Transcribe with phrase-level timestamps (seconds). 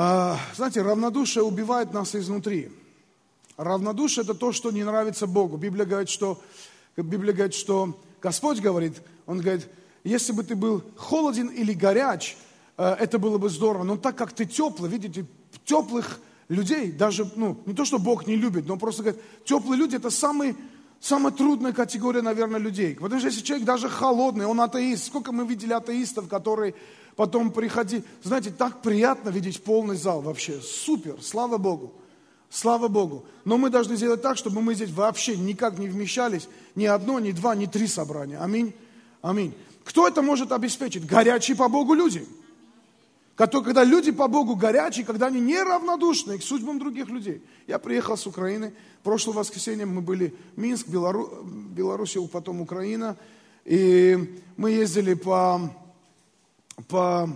[0.00, 2.70] А, знаете, равнодушие убивает нас изнутри.
[3.56, 5.56] Равнодушие– это то, что не нравится Богу.
[5.56, 6.40] Библия говорит, что,
[6.96, 9.66] Библия говорит, что Господь говорит, Он говорит,
[10.04, 12.36] если бы ты был холоден или горяч,
[12.76, 13.82] э, это было бы здорово.
[13.82, 15.26] Но так как ты теплый, видите,
[15.64, 19.96] теплых людей, даже, ну, не то, что Бог не любит, но просто говорит, теплые люди–
[19.96, 20.54] это самый,
[21.00, 22.94] самая трудная категория, наверное, людей.
[22.94, 25.06] Потому что если человек даже холодный, он атеист.
[25.06, 26.76] Сколько мы видели атеистов, которые
[27.18, 28.04] потом приходили.
[28.22, 30.60] Знаете, так приятно видеть полный зал вообще.
[30.60, 31.92] Супер, слава Богу.
[32.48, 33.24] Слава Богу.
[33.44, 36.48] Но мы должны сделать так, чтобы мы здесь вообще никак не вмещались.
[36.76, 38.38] Ни одно, ни два, ни три собрания.
[38.38, 38.72] Аминь.
[39.20, 39.52] Аминь.
[39.82, 41.06] Кто это может обеспечить?
[41.06, 42.24] Горячие по Богу люди.
[43.34, 47.42] Когда люди по Богу горячие, когда они неравнодушны к судьбам других людей.
[47.66, 48.72] Я приехал с Украины.
[49.02, 51.42] Прошлое воскресенье мы были Минск, Белору...
[51.42, 53.16] Белоруссия, потом Украина.
[53.64, 55.72] И мы ездили по,
[56.86, 57.28] по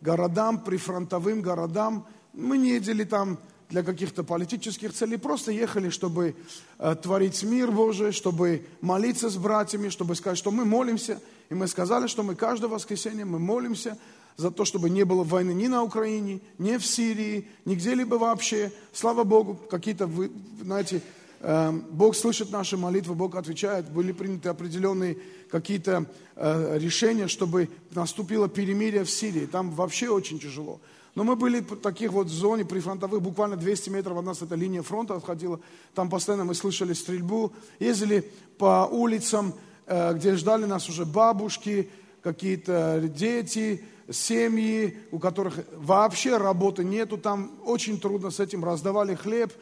[0.00, 2.06] городам, прифронтовым городам.
[2.32, 6.34] Мы не ездили там для каких-то политических целей, просто ехали, чтобы
[6.78, 11.20] э, творить мир Божий, чтобы молиться с братьями, чтобы сказать, что мы молимся.
[11.50, 13.96] И мы сказали, что мы каждое воскресенье мы молимся
[14.36, 18.72] за то, чтобы не было войны ни на Украине, ни в Сирии, ни где-либо вообще.
[18.92, 21.02] Слава Богу, какие-то, вы знаете,
[21.40, 23.90] Бог слышит наши молитвы, Бог отвечает.
[23.90, 25.16] Были приняты определенные
[25.50, 26.04] какие-то
[26.36, 29.46] э, решения, чтобы наступило перемирие в Сирии.
[29.46, 30.80] Там вообще очень тяжело.
[31.14, 34.82] Но мы были в таких вот зоне прифронтовых, буквально 200 метров от нас эта линия
[34.82, 35.60] фронта отходила.
[35.94, 37.52] Там постоянно мы слышали стрельбу.
[37.78, 39.54] Ездили по улицам,
[39.86, 41.88] э, где ждали нас уже бабушки,
[42.22, 47.16] какие-то дети, семьи, у которых вообще работы нету.
[47.16, 48.62] Там очень трудно с этим.
[48.62, 49.54] Раздавали хлеб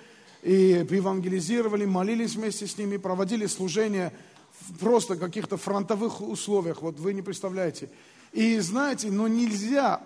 [0.42, 4.12] и евангелизировали, молились вместе с ними, проводили служение
[4.60, 6.82] в просто каких-то фронтовых условиях.
[6.82, 7.90] Вот вы не представляете.
[8.32, 10.00] И знаете, но нельзя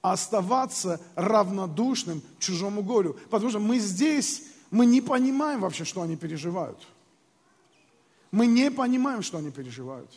[0.00, 3.16] оставаться равнодушным чужому горю.
[3.30, 6.78] Потому что мы здесь, мы не понимаем вообще, что они переживают.
[8.30, 10.10] Мы не понимаем, что они переживают.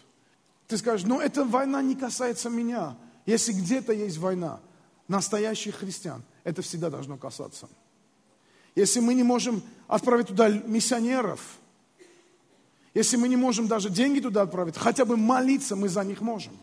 [0.67, 2.97] Ты скажешь, но эта война не касается меня.
[3.25, 4.59] Если где-то есть война,
[5.07, 7.67] настоящих христиан, это всегда должно касаться.
[8.75, 11.39] Если мы не можем отправить туда миссионеров,
[12.93, 16.53] если мы не можем даже деньги туда отправить, хотя бы молиться мы за них можем.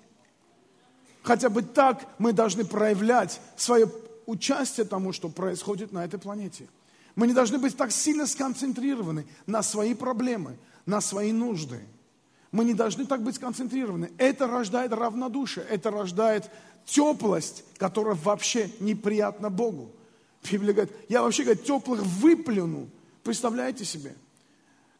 [1.22, 3.90] Хотя бы так мы должны проявлять свое
[4.26, 6.68] участие тому, что происходит на этой планете.
[7.14, 10.56] Мы не должны быть так сильно сконцентрированы на свои проблемы,
[10.86, 11.80] на свои нужды.
[12.50, 14.10] Мы не должны так быть сконцентрированы.
[14.18, 16.50] Это рождает равнодушие, это рождает
[16.84, 19.90] теплость, которая вообще неприятна Богу.
[20.50, 22.88] Библия говорит, я вообще, говорит, теплых выплюну.
[23.22, 24.14] Представляете себе?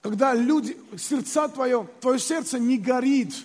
[0.00, 3.34] Когда люди, сердца твое, твое сердце не горит–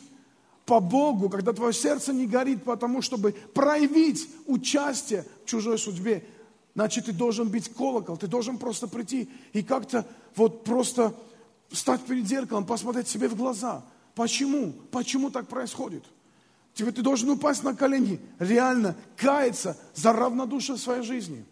[0.68, 6.28] по Богу, когда твое сердце не горит потому, чтобы проявить участие в чужой судьбе,
[6.76, 11.16] значит, ты должен бить колокол, ты должен просто прийти и как-то вот просто
[11.70, 13.82] встать перед зеркалом, посмотреть себе в глаза.
[14.14, 14.74] Почему?
[14.92, 16.04] Почему так происходит?
[16.74, 21.46] Тебе ты должен упасть на колени, реально каяться за равнодушие в своей жизни.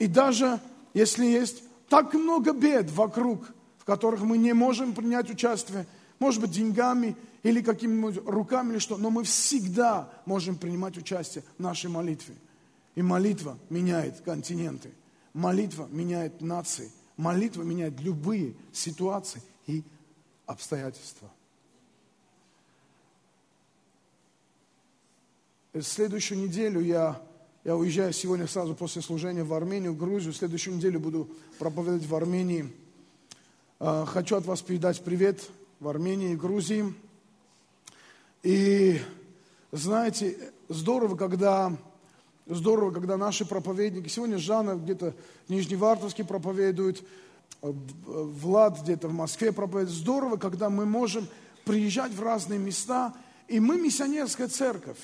[0.00, 0.58] И даже
[0.94, 3.46] если есть так много бед вокруг,
[3.78, 5.86] в которых мы не можем принять участие,
[6.18, 11.62] может быть, деньгами или какими-нибудь руками или что, но мы всегда можем принимать участие в
[11.62, 12.34] нашей молитве.
[12.94, 14.90] И молитва меняет континенты,
[15.34, 19.84] молитва меняет нации, молитва меняет любые ситуации и
[20.46, 21.30] обстоятельства.
[25.78, 27.20] Следующую неделю я,
[27.62, 30.32] я уезжаю сегодня сразу после служения в Армению, в Грузию.
[30.32, 31.28] В следующую неделю буду
[31.58, 32.72] проповедовать в Армении.
[33.78, 35.42] А, хочу от вас передать привет
[35.78, 36.94] в Армении и Грузии.
[38.42, 38.98] И
[39.72, 40.38] знаете,
[40.70, 41.76] здорово, когда,
[42.46, 45.14] здорово, когда наши проповедники, сегодня Жанна где-то
[45.46, 47.04] в Нижневартовске проповедует,
[47.60, 49.98] Влад где-то в Москве проповедует.
[49.98, 51.28] Здорово, когда мы можем
[51.66, 53.12] приезжать в разные места,
[53.48, 54.96] и мы миссионерская церковь.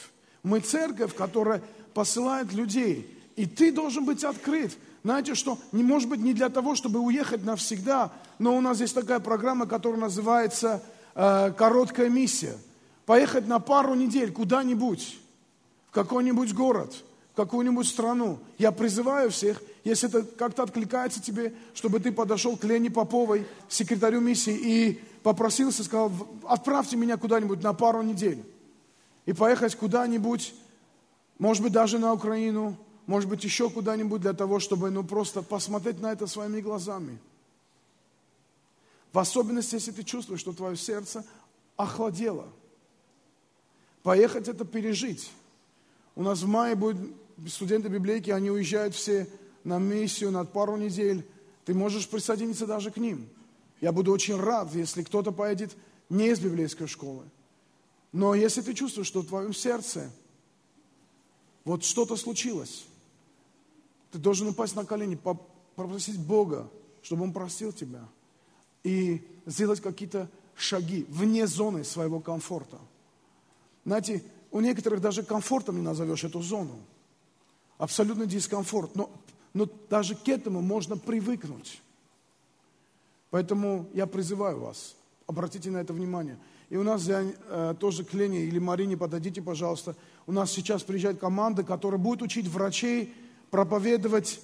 [0.43, 1.61] Мы церковь, которая
[1.97, 3.10] посылает людей.
[3.37, 4.77] И ты должен быть открыт.
[5.03, 5.59] Знаете что?
[5.72, 9.65] Не может быть не для того, чтобы уехать навсегда, но у нас есть такая программа,
[9.65, 10.83] которая называется
[11.15, 12.54] э, «Короткая миссия».
[13.07, 15.16] Поехать на пару недель куда-нибудь,
[15.89, 16.95] в какой-нибудь город,
[17.33, 18.41] в какую-нибудь страну.
[18.59, 24.21] Я призываю всех, если это как-то откликается тебе, чтобы ты подошел к Лене Поповой, секретарю
[24.21, 26.13] миссии, и попросился, сказал,
[26.47, 28.45] отправьте меня куда-нибудь на пару недель.
[29.25, 30.53] И поехать куда-нибудь,
[31.38, 36.00] может быть, даже на Украину, может быть, еще куда-нибудь для того, чтобы ну, просто посмотреть
[36.00, 37.18] на это своими глазами.
[39.12, 41.24] В особенности, если ты чувствуешь, что твое сердце
[41.77, 42.47] охладело.
[44.03, 45.30] Поехать это пережить.
[46.15, 47.10] У нас в мае будут
[47.48, 49.28] студенты библейки, они уезжают все
[49.65, 51.27] на миссию на пару недель.
[51.65, 53.28] Ты можешь присоединиться даже к ним.
[53.80, 55.77] Я буду очень рад, если кто-то поедет
[56.09, 57.24] не из библейской школы.
[58.12, 60.10] Но если ты чувствуешь, что в твоем сердце
[61.66, 62.86] вот что-то случилось,
[64.13, 65.18] ты должен упасть на колени,
[65.74, 66.71] попросить Бога,
[67.03, 68.09] чтобы Он простил тебя
[68.84, 72.78] и сделать какие-то шаги вне зоны своего комфорта.
[73.84, 74.22] Знаете,
[74.53, 76.78] у некоторых даже комфортом не назовешь эту зону.
[77.78, 78.95] Абсолютно дискомфорт.
[78.95, 79.10] Но,
[79.53, 81.83] но даже к этому можно привыкнуть.
[83.30, 84.95] Поэтому я призываю вас,
[85.27, 86.39] обратите на это внимание.
[86.68, 89.97] И у нас я, э, тоже к Лене или Марине подойдите, пожалуйста.
[90.28, 93.15] У нас сейчас приезжает команда, которая будет учить врачей
[93.51, 94.41] проповедовать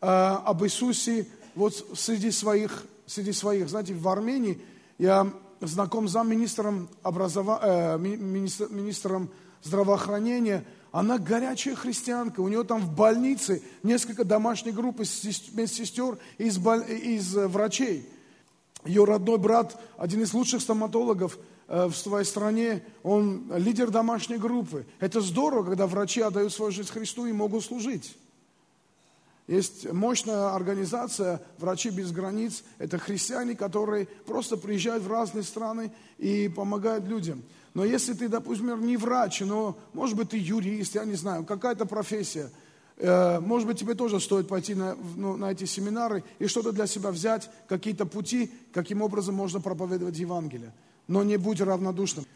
[0.00, 3.68] э, об Иисусе вот среди своих, среди своих.
[3.68, 4.58] Знаете, в Армении
[4.96, 5.30] я
[5.60, 7.60] знаком с замминистром, образова...
[7.62, 9.28] э, министр, министром
[9.62, 15.22] здравоохранения, она горячая христианка, у нее там в больнице несколько домашних групп из
[15.52, 18.08] медсестер и из, из врачей.
[18.86, 21.36] Ее родной брат, один из лучших стоматологов
[21.68, 24.86] в своей стране, он лидер домашней группы.
[25.00, 28.16] Это здорово, когда врачи отдают свою жизнь Христу и могут служить.
[29.46, 32.64] Есть мощная организация «Врачи без границ».
[32.78, 37.42] Это христиане, которые просто приезжают в разные страны и помогают людям.
[37.72, 41.86] Но если ты, допустим, не врач, но, может быть, ты юрист, я не знаю, какая-то
[41.86, 42.50] профессия,
[42.96, 46.88] э, может быть, тебе тоже стоит пойти на, ну, на эти семинары и что-то для
[46.88, 50.72] себя взять, какие-то пути, каким образом можно проповедовать Евангелие.
[51.08, 52.26] Но не будь равнодушным.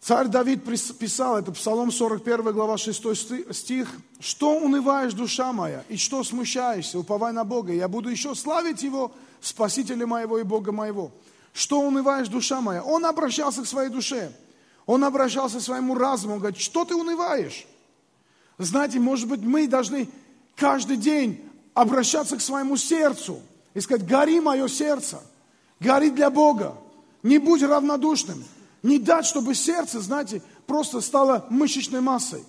[0.00, 3.88] Царь Давид писал, это Псалом 41, глава 6 стих,
[4.20, 9.12] «Что унываешь, душа моя, и что смущаешься, уповай на Бога, я буду еще славить Его,
[9.40, 11.10] Спасителя моего и Бога моего».
[11.58, 12.84] Что унываешь, душа моя?
[12.84, 14.32] Он обращался к своей душе,
[14.86, 17.66] он обращался к своему разуму, он говорит, что ты унываешь?
[18.58, 20.08] Знаете, может быть, мы должны
[20.54, 21.44] каждый день
[21.74, 23.40] обращаться к своему сердцу
[23.74, 25.20] и сказать, гори мое сердце,
[25.80, 26.76] гори для Бога,
[27.22, 28.44] не будь равнодушным,
[28.82, 32.44] не дать, чтобы сердце, знаете, просто стало мышечной массой.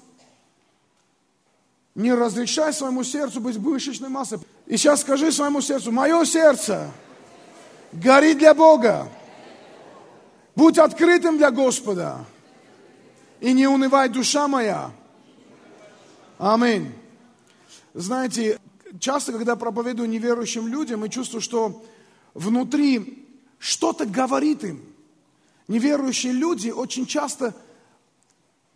[1.96, 4.40] Не разрешай своему сердцу быть мышечной массой.
[4.68, 6.92] И сейчас скажи своему сердцу, мое сердце
[7.92, 9.10] горит для Бога.
[10.56, 12.26] Будь открытым для Господа.
[13.40, 14.92] И не унывай, душа моя.
[16.38, 16.94] Аминь.
[17.94, 18.60] Знаете,
[19.00, 21.84] часто, когда проповедую неверующим людям, мы чувствую, что
[22.34, 23.19] внутри
[23.60, 24.82] что-то говорит им.
[25.68, 27.56] Неверующие люди очень часто,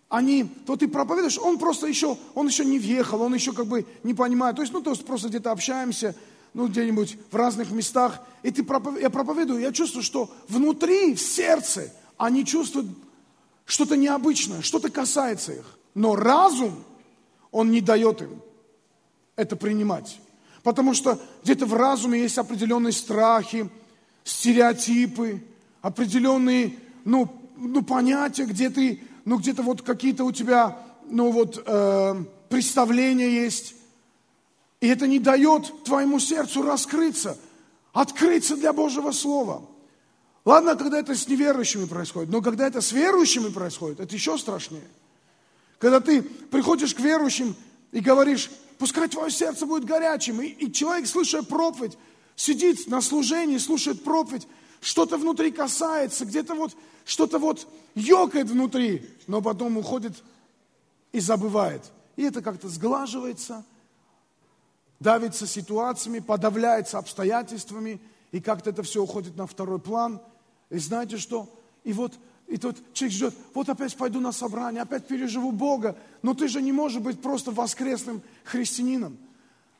[0.10, 3.88] они, то ты проповедуешь, он просто еще, он еще не въехал, он еще как бы
[4.04, 4.58] не понимает.
[4.58, 6.16] То есть, ну, то есть просто где-то общаемся,
[6.54, 9.00] ну, где-нибудь в разных местах, и ты пропов...
[9.02, 12.88] я проповедую, я чувствую, что внутри, в сердце, они чувствуют
[13.66, 15.80] что-то необычное, что-то касается их.
[15.96, 16.84] Но разум,
[17.52, 18.40] он не дает им
[19.36, 20.20] это принимать.
[20.64, 23.70] Потому что где-то в разуме есть определенные страхи,
[24.24, 25.44] стереотипы,
[25.82, 30.78] определенные ну, ну, понятия, где ты, ну, где-то вот какие-то у тебя,
[31.10, 33.76] ну, вот, э, представления есть.
[34.80, 37.38] И это не дает твоему сердцу раскрыться,
[37.94, 39.64] открыться для Божьего Слова.
[40.46, 44.88] Ладно, когда это с неверующими происходит, но когда это с верующими происходит, это еще страшнее.
[45.80, 47.56] Когда ты приходишь к верующим
[47.92, 51.98] и говоришь, пускай твое сердце будет горячим, и, и человек, слушая проповедь,
[52.36, 54.48] сидит на служении, слушает проповедь,
[54.82, 56.76] что-то внутри касается, где-то вот
[57.06, 60.14] что-то вот ёкает внутри, но потом уходит
[61.12, 61.82] и забывает.
[62.16, 63.66] И это как-то сглаживается,
[65.00, 70.22] давится ситуациями, подавляется обстоятельствами, и как-то это все уходит на второй план.
[70.70, 71.50] И знаете что?
[71.84, 72.14] И вот
[72.48, 75.98] и тот человек ждет, вот опять пойду на собрание, опять переживу Бога.
[76.22, 79.18] Но ты же не можешь быть просто воскресным христианином.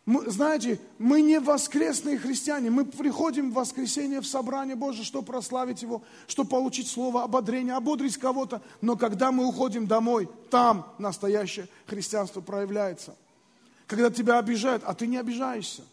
[0.06, 5.82] Мы, знаете, мы не воскресные христиане, мы приходим в воскресенье в собрание Божие, чтобы прославить
[5.82, 8.62] Его, чтобы получить слово ободрения, ободрить кого-то.
[8.82, 13.16] Но когда мы уходим домой, там настоящее христианство проявляется.
[13.88, 15.84] Когда тебя обижают, а ты не обижаешься.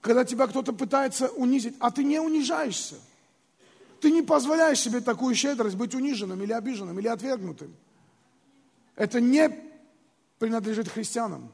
[0.00, 2.96] Когда тебя кто-то пытается унизить, а ты не унижаешься.
[4.00, 7.74] Ты не позволяешь себе такую щедрость быть униженным или обиженным, или отвергнутым.
[8.96, 9.50] Это не
[10.38, 11.50] принадлежит христианам.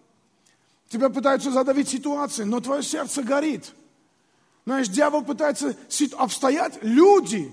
[0.91, 3.73] Тебя пытаются задавить ситуации, но твое сердце горит.
[4.67, 5.77] Знаешь, дьявол пытается
[6.19, 7.51] обстоять, люди,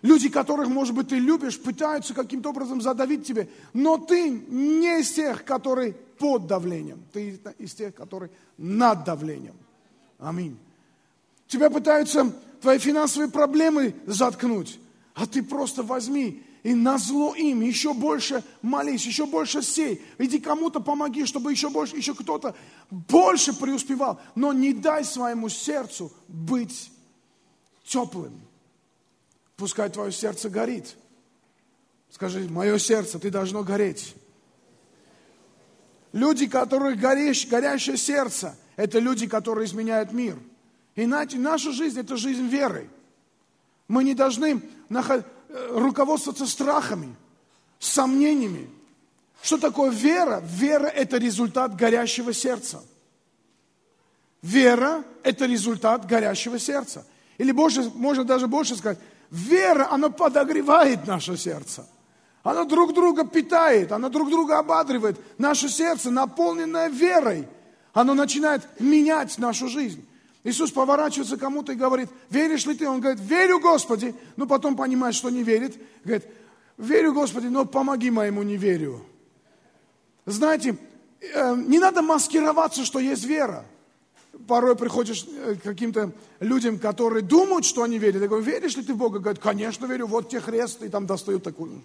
[0.00, 5.10] люди, которых, может быть, ты любишь, пытаются каким-то образом задавить тебе, но ты не из
[5.10, 9.56] тех, которые под давлением, ты из тех, которые над давлением.
[10.20, 10.56] Аминь.
[11.48, 14.78] Тебя пытаются твои финансовые проблемы заткнуть,
[15.14, 20.02] а ты просто возьми и на зло им еще больше молись, еще больше сей.
[20.18, 22.54] Иди кому-то помоги, чтобы еще больше, еще кто-то
[22.90, 24.20] больше преуспевал.
[24.34, 26.90] Но не дай своему сердцу быть
[27.84, 28.40] теплым.
[29.56, 30.96] Пускай твое сердце горит.
[32.10, 34.14] Скажи, мое сердце, ты должно гореть.
[36.12, 40.38] Люди, которых горящ, горящее сердце, это люди, которые изменяют мир.
[40.96, 42.88] Иначе наша жизнь– это жизнь веры.
[43.88, 47.14] Мы не должны э, руководствоваться страхами,
[47.78, 48.68] сомнениями.
[49.42, 50.42] Что такое вера?
[50.44, 52.82] Вера– это результат горящего сердца.
[54.42, 57.06] Вера– это результат горящего сердца.
[57.38, 58.98] Или больше, можно даже больше сказать,
[59.30, 61.86] вера, она подогревает наше сердце.
[62.42, 65.18] Она друг друга питает, она друг друга ободривает.
[65.38, 67.46] Наше сердце, наполненное верой,
[67.92, 70.07] оно начинает менять нашу жизнь.
[70.48, 72.88] Иисус поворачивается к кому-то и говорит, веришь ли ты?
[72.88, 74.14] Он говорит, верю, Господи.
[74.36, 75.76] Но потом понимает, что не верит.
[76.04, 76.26] Говорит,
[76.78, 79.04] верю, Господи, но помоги моему неверию.
[80.24, 80.78] Знаете,
[81.20, 83.66] э, не надо маскироваться, что есть вера.
[84.46, 88.22] Порой приходишь э, к каким-то людям, которые думают, что они верят.
[88.22, 89.18] Я говорю, веришь ли ты в Бога?
[89.18, 91.82] Говорит, конечно верю, вот те хрест, и там достают такую.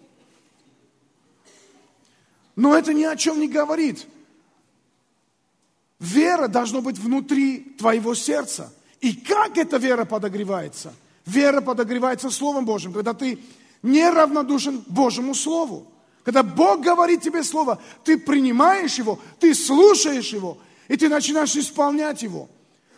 [2.56, 4.06] Но это ни о чем не говорит.
[6.04, 8.74] Вера должна быть внутри твоего сердца.
[9.00, 10.94] И как эта вера подогревается?
[11.26, 13.40] Вера подогревается Словом Божьим, когда ты
[13.84, 15.88] неравнодушен Божьему Слову.
[16.26, 20.58] Когда Бог говорит тебе Слово, ты принимаешь его, ты слушаешь его,
[20.90, 22.50] и ты начинаешь исполнять его.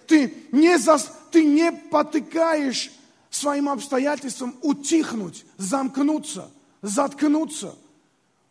[0.08, 2.92] Ты не, зас, ты не потыкаешь
[3.30, 6.50] своим обстоятельствам утихнуть, замкнуться,
[6.82, 7.76] заткнуться–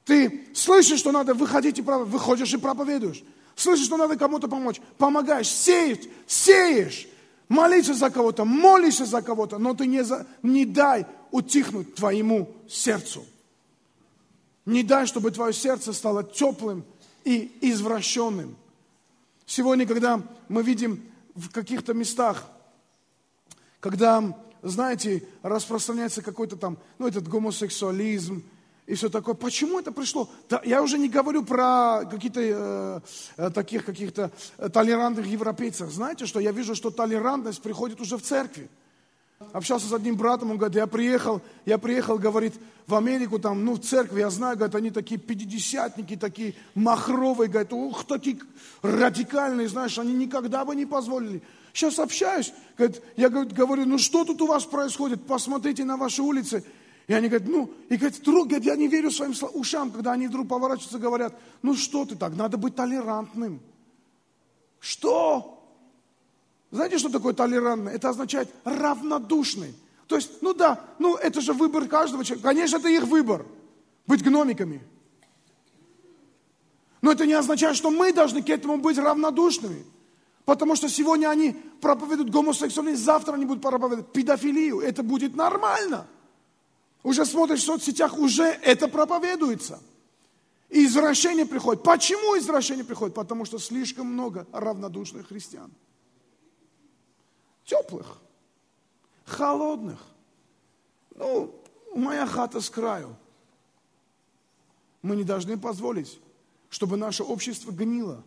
[0.05, 3.23] ты слышишь, что надо выходить и проповедовать, выходишь и проповедуешь.
[3.57, 7.07] Слышишь, что надо кому-то помочь, помогаешь, сеешь, сеешь.
[7.49, 13.25] Молиться за кого-то, молишься за кого-то, но ты не, за, не дай утихнуть твоему сердцу.
[14.65, 16.85] Не дай, чтобы твое сердце стало теплым
[17.25, 18.57] и извращенным.
[19.47, 21.03] Сегодня, когда мы видим
[21.35, 22.47] в каких-то местах,
[23.81, 24.23] когда,
[24.63, 28.43] знаете, распространяется какой-то там, ну, этот гомосексуализм,
[28.87, 29.35] и все такое.
[29.35, 30.29] Почему это пришло?
[30.64, 33.00] Я уже не говорю про какие-то э,
[33.37, 35.91] э, таких каких-то э, толерантных европейцев.
[35.91, 38.69] Знаете, что я вижу, что толерантность приходит уже в церкви.
[39.53, 42.55] Общался с одним братом, он говорит, я приехал, я приехал, говорит,
[42.87, 47.73] в Америку, там, ну, в церкви, я знаю, говорит, они такие пятидесятники, такие махровые, говорит,
[47.73, 48.38] ух, такие
[48.83, 51.43] радикальные, знаешь, они никогда бы не позволили.
[51.73, 56.64] Сейчас общаюсь, говорит, я говорю, ну, что тут у вас происходит, посмотрите на ваши улицы.
[57.07, 60.27] И они говорят, ну, и говорят, друг, говорит, я не верю своим ушам, когда они
[60.27, 63.61] вдруг поворачиваются и говорят, ну что ты так, надо быть толерантным.
[64.81, 65.63] Что?
[66.71, 67.93] Знаете, что такое толерантный?
[67.93, 69.75] Это означает равнодушный.
[70.07, 72.49] То есть, ну да, ну это же выбор каждого человека.
[72.49, 73.45] Конечно, это их выбор,
[74.07, 74.83] быть гномиками.
[77.03, 79.85] Но это не означает, что мы должны к этому быть равнодушными.
[80.47, 84.81] Потому что сегодня они проповедуют гомосексуализм, завтра они будут проповедовать педофилию.
[84.81, 86.07] Это будет нормально.
[87.05, 89.81] Уже смотришь в соцсетях, уже это проповедуется.
[90.71, 91.83] И извращение приходит.
[91.83, 93.15] Почему извращение приходит?
[93.15, 95.71] Потому что слишком много равнодушных христиан.
[97.67, 98.19] Теплых,
[99.27, 100.01] холодных.
[101.15, 101.55] Ну,
[101.95, 103.15] моя хата с краю.
[105.03, 106.19] Мы не должны позволить,
[106.71, 108.25] чтобы наше общество гнило.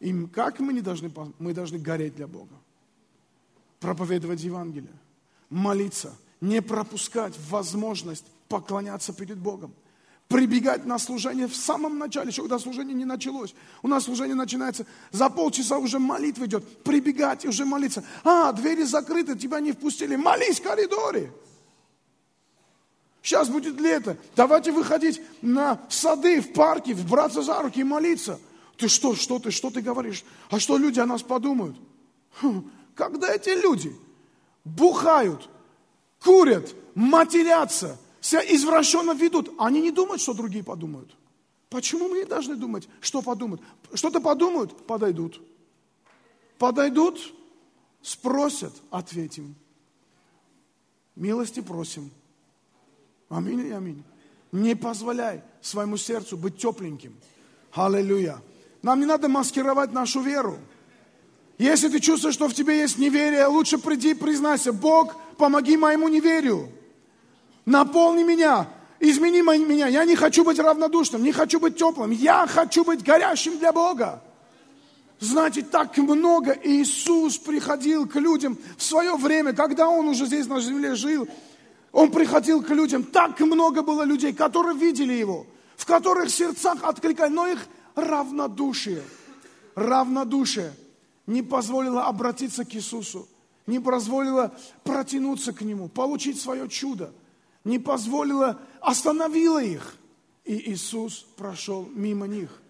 [0.00, 2.56] И как мы не должны, мы должны гореть для Бога.
[3.78, 4.98] Проповедовать Евангелие,
[5.48, 9.72] молиться– не пропускать возможность поклоняться перед Богом.
[10.28, 13.54] Прибегать на служение в самом начале, еще когда служение не началось.
[13.82, 16.82] У нас служение начинается, за полчаса уже молитва идет.
[16.82, 18.04] Прибегать и уже молиться.
[18.24, 20.16] А, двери закрыты, тебя не впустили.
[20.16, 21.32] Молись в коридоре.
[23.22, 24.18] Сейчас будет лето.
[24.36, 28.38] Давайте выходить на сады, в парки, браться за руки и молиться.
[28.76, 30.24] Ты что, что ты, что ты говоришь?
[30.50, 31.76] А что люди о нас подумают?
[32.40, 33.94] Хм, когда эти люди
[34.64, 35.48] бухают,
[36.24, 41.14] курят, матерятся, себя извращенно ведут, они не думают, что другие подумают.
[41.68, 43.60] Почему мы не должны думать, что подумают?
[43.92, 45.42] Что-то подумают, подойдут.
[46.58, 47.34] Подойдут,
[48.00, 49.54] спросят, ответим.
[51.14, 52.10] Милости просим.
[53.28, 54.02] Аминь и аминь.
[54.52, 57.14] Не позволяй своему сердцу быть тепленьким.
[57.72, 58.40] Аллилуйя.
[58.82, 60.58] Нам не надо маскировать нашу веру.
[61.58, 66.08] Если ты чувствуешь, что в тебе есть неверие, лучше приди и признайся, Бог, помоги моему
[66.08, 66.68] неверию.
[67.64, 68.68] Наполни меня,
[68.98, 69.86] измени меня.
[69.86, 72.10] Я не хочу быть равнодушным, не хочу быть теплым.
[72.10, 74.22] Я хочу быть горящим для Бога.
[75.20, 80.60] Знаете, так много Иисус приходил к людям в свое время, когда Он уже здесь на
[80.60, 81.28] земле жил,
[81.92, 85.46] Он приходил к людям, так много было людей, которые видели его,
[85.76, 87.60] в которых сердцах откликали, но их
[87.94, 89.02] равнодушие,
[89.76, 90.72] равнодушие
[91.26, 93.28] не позволило обратиться к Иисусу,
[93.66, 97.12] не позволило протянуться к Нему, получить свое чудо,
[97.64, 99.96] не позволило, остановило их.
[100.44, 102.60] И Иисус прошел мимо них.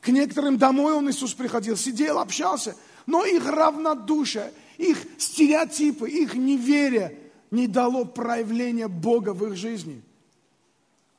[0.00, 7.20] К некоторым домой он, Иисус, приходил, сидел, общался, но их равнодушие, их стереотипы, их неверие
[7.52, 10.02] не дало проявления Бога в их жизни.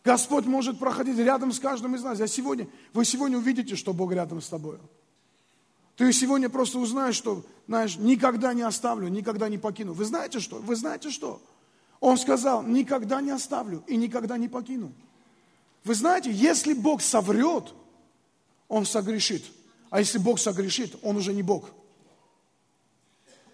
[0.03, 2.19] Господь может проходить рядом с каждым из нас.
[2.19, 4.77] А сегодня, вы сегодня увидите, что Бог рядом с тобой.
[5.95, 9.93] Ты сегодня просто узнаешь, что, знаешь, никогда не оставлю, никогда не покину.
[9.93, 10.57] Вы знаете что?
[10.57, 11.41] Вы знаете что?
[11.99, 14.91] Он сказал, никогда не оставлю и никогда не покину.
[15.83, 17.73] Вы знаете, если Бог соврет,
[18.67, 19.43] Он согрешит.
[19.89, 21.69] А если Бог согрешит, Он уже не Бог.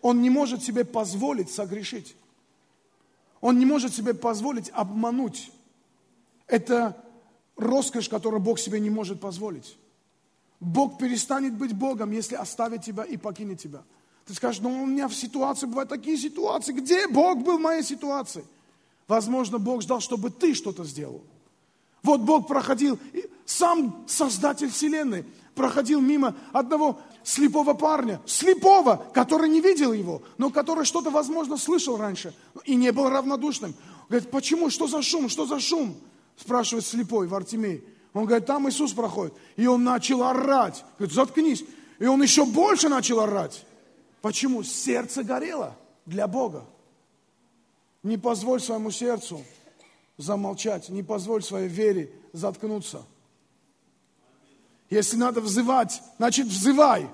[0.01, 2.15] Он не может себе позволить согрешить.
[3.41, 5.51] Он не может себе позволить обмануть.
[6.47, 7.03] Это
[7.57, 9.77] роскошь, которую Бог себе не может позволить.
[10.59, 13.83] Бог перестанет быть Богом, если оставит тебя и покинет тебя.
[14.25, 16.73] Ты скажешь, ну у меня в ситуации бывают такие ситуации.
[16.73, 18.45] Где Бог был в моей ситуации?
[19.07, 21.23] Возможно, Бог ждал, чтобы ты что-то сделал.
[22.03, 22.99] Вот Бог проходил,
[23.45, 25.25] сам Создатель Вселенной,
[25.55, 31.97] проходил мимо одного слепого парня, слепого, который не видел его, но который что-то, возможно, слышал
[31.97, 32.33] раньше
[32.65, 33.73] и не был равнодушным.
[34.07, 35.95] Говорит, почему, что за шум, что за шум?
[36.37, 37.83] Спрашивает слепой Вартимей.
[38.13, 39.33] Он говорит, там Иисус проходит.
[39.55, 40.83] И он начал орать.
[40.97, 41.63] Говорит, заткнись.
[41.99, 43.65] И он еще больше начал орать.
[44.21, 44.63] Почему?
[44.63, 45.75] Сердце горело
[46.05, 46.65] для Бога.
[48.03, 49.43] Не позволь своему сердцу
[50.17, 50.89] замолчать.
[50.89, 53.03] Не позволь своей вере заткнуться.
[54.89, 57.07] Если надо взывать, значит взывай.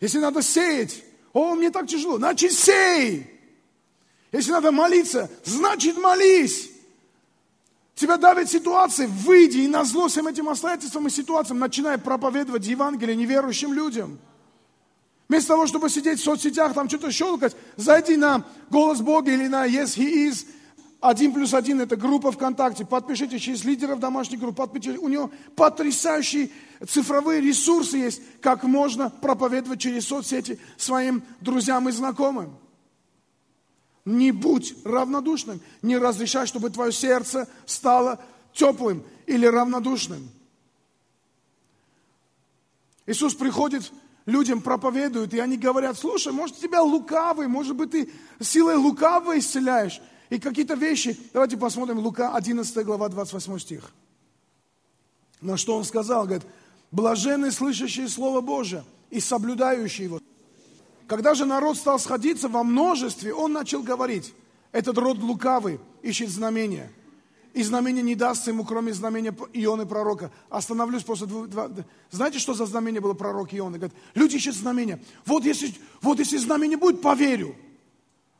[0.00, 3.28] Если надо сеять, о, мне так тяжело, значит сей.
[4.30, 6.67] Если надо молиться, значит молись.
[7.98, 13.16] Тебя давит ситуация, выйди и на зло всем этим обстоятельствам и ситуациям начинай проповедовать Евангелие
[13.16, 14.20] неверующим людям.
[15.28, 19.66] Вместо того, чтобы сидеть в соцсетях, там что-то щелкать, зайди на «Голос Бога» или на
[19.66, 20.46] «Yes, He Is»,
[21.00, 22.84] один плюс один– это группа ВКонтакте.
[22.84, 24.56] Подпишитесь через лидеров домашних групп.
[24.56, 24.98] Подпишитесь.
[24.98, 26.50] У него потрясающие
[26.88, 32.58] цифровые ресурсы есть, как можно проповедовать через соцсети своим друзьям и знакомым.
[34.08, 35.60] Не будь равнодушным.
[35.82, 38.18] Не разрешай, чтобы твое сердце стало
[38.54, 40.30] теплым или равнодушным.
[43.04, 43.92] Иисус приходит
[44.24, 50.00] людям, проповедует, и они говорят, слушай, может, тебя лукавый, может быть, ты силой лукавой исцеляешь.
[50.30, 53.92] И какие-то вещи, давайте посмотрим Лука 11 глава 28 стих.
[55.42, 56.46] На что он сказал, говорит,
[56.90, 60.20] блаженные слышащие Слово Божие и соблюдающие его.
[61.08, 64.34] Когда же народ стал сходиться во множестве, он начал говорить,
[64.72, 66.92] этот род лукавый ищет знамения.
[67.54, 70.30] И знамение не дастся ему, кроме знамения Ионы пророка.
[70.50, 71.48] Остановлюсь после двух...
[71.48, 71.70] Два...
[72.10, 73.78] Знаете, что за знамение было пророк Ионы?
[73.78, 75.00] Говорит, люди ищут знамения.
[75.24, 77.56] Вот если, вот если знамение будет, поверю.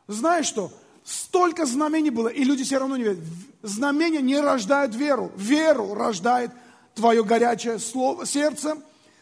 [0.07, 0.71] Знаешь что?
[1.05, 3.19] Столько знамений было, и люди все равно не верят.
[3.63, 5.33] Знамения не рождают веру.
[5.37, 6.53] Веру рождает
[6.95, 8.77] твое горячее слово, сердце,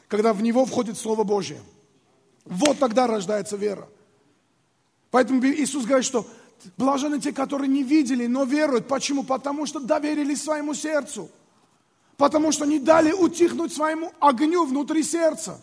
[0.09, 1.61] когда в него входит Слово Божье.
[2.47, 3.89] Вот тогда рождается вера.
[5.11, 6.27] Поэтому Иисус говорит, что
[6.77, 8.89] блажены те, которые не видели, но веруют.
[8.89, 9.25] Почему?
[9.25, 11.29] Потому что доверились своему сердцу.
[12.17, 15.61] Потому что не дали утихнуть своему огню внутри сердца.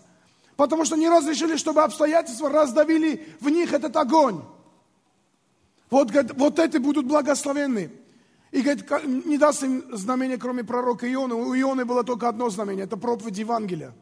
[0.55, 4.41] Потому что не разрешили, чтобы обстоятельства раздавили в них этот огонь.
[5.89, 7.91] Вот, говорит, вот эти будут благословенны.
[8.51, 8.85] И говорит,
[9.25, 11.33] не даст им знамения, кроме пророка Ионы.
[11.33, 13.93] У Ионы было только одно знамение, это проповедь Евангелия.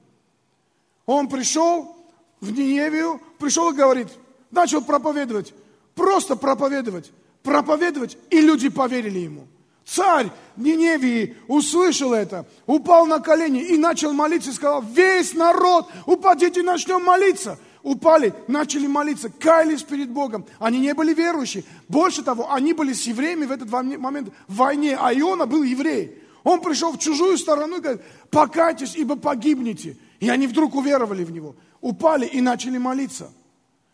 [1.05, 1.95] Он пришел,
[2.41, 4.07] в Ниневию, пришел и говорит,
[4.49, 5.53] начал проповедовать,
[5.95, 7.11] просто проповедовать,
[7.43, 9.47] проповедовать, и люди поверили ему.
[9.85, 16.63] Царь Ниневии услышал это, упал на колени и начал молиться, и сказал, весь народ, упадите,
[16.63, 17.57] начнем молиться.
[17.83, 20.45] Упали, начали молиться, каялись перед Богом.
[20.59, 21.63] Они не были верующие.
[21.89, 26.21] Больше того, они были с евреями в этот момент в войне, а Иона был еврей.
[26.43, 29.97] Он пришел в чужую сторону и говорит, покайтесь, ибо погибнете.
[30.19, 33.31] И они вдруг уверовали в него упали и начали молиться.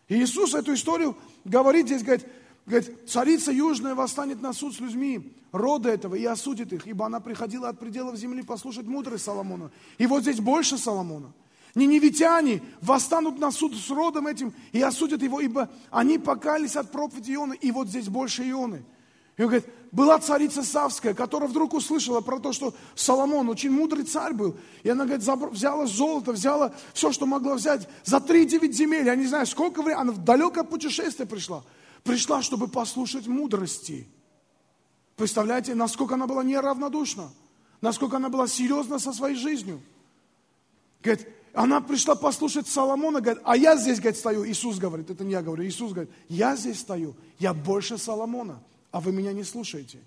[0.08, 2.26] И Иисус эту историю говорит здесь, говорит,
[2.66, 7.20] говорит, царица южная восстанет на суд с людьми рода этого и осудит их, ибо она
[7.20, 9.70] приходила от пределов земли послушать мудрость Соломона.
[9.96, 11.32] И вот здесь больше Соломона.
[11.74, 17.32] Ниневитяне восстанут на суд с родом этим и осудят его, ибо они покались от проповеди
[17.32, 18.84] Ионы, и вот здесь больше Ионы.
[19.36, 24.04] И он говорит, была царица Савская, которая вдруг услышала про то, что Соломон очень мудрый
[24.04, 24.56] царь был.
[24.82, 29.06] И она, говорит, взяла золото, взяла все, что могла взять за 3-9 земель.
[29.06, 31.64] Я не знаю, сколько времени, она в далекое путешествие пришла.
[32.02, 34.08] пришла, чтобы послушать мудрости.
[35.16, 37.30] Представляете, насколько она была неравнодушна,
[37.80, 39.80] насколько она была серьезна со своей жизнью.
[41.02, 44.46] Говорит, она пришла послушать Соломона, говорит, а я здесь, говорит, стою.
[44.46, 49.00] Иисус говорит, это не я говорю, Иисус говорит, я здесь стою, я больше Соломона, а
[49.00, 49.98] вы меня не слушаете.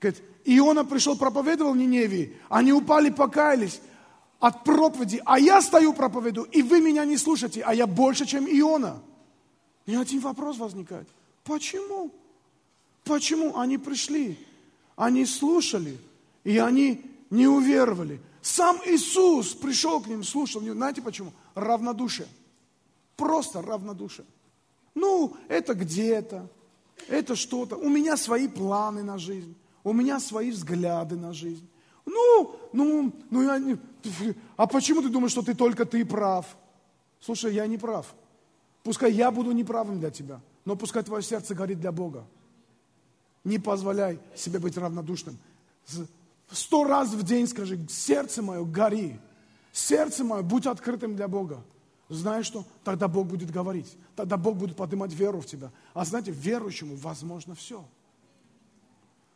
[0.00, 3.80] Говорит, Иона пришел, проповедовал Ниневии, они упали, покаялись
[4.40, 8.46] от проповеди, а я стою, проповедую, и вы меня не слушаете, а я больше, чем
[8.46, 9.00] Иона.
[9.86, 11.06] И один вопрос возникает.
[11.44, 12.12] Почему?
[13.04, 14.38] Почему они пришли?
[14.96, 15.98] Они слушали,
[16.44, 18.20] и они не уверовали.
[18.42, 20.60] Сам Иисус пришел к ним, слушал.
[20.60, 21.32] Знаете почему?
[21.54, 22.28] Равнодушие.
[23.16, 24.26] Просто равнодушие.
[24.94, 26.48] Ну, это где-то,
[27.08, 27.76] это что-то.
[27.76, 31.68] У меня свои планы на жизнь, у меня свои взгляды на жизнь.
[32.04, 33.78] Ну, ну, ну, я не...
[34.56, 36.46] А почему ты думаешь, что ты только ты прав?
[37.20, 38.14] Слушай, я не прав.
[38.82, 42.26] Пускай я буду неправым для тебя, но пускай твое сердце горит для Бога.
[43.44, 45.38] Не позволяй себе быть равнодушным.
[46.50, 49.18] Сто раз в день скажи, сердце мое, гори.
[49.72, 51.62] Сердце мое, будь открытым для Бога.
[52.12, 52.66] Знаешь что?
[52.84, 53.96] Тогда Бог будет говорить.
[54.14, 55.72] Тогда Бог будет поднимать веру в тебя.
[55.94, 57.84] А знаете, верующему возможно все.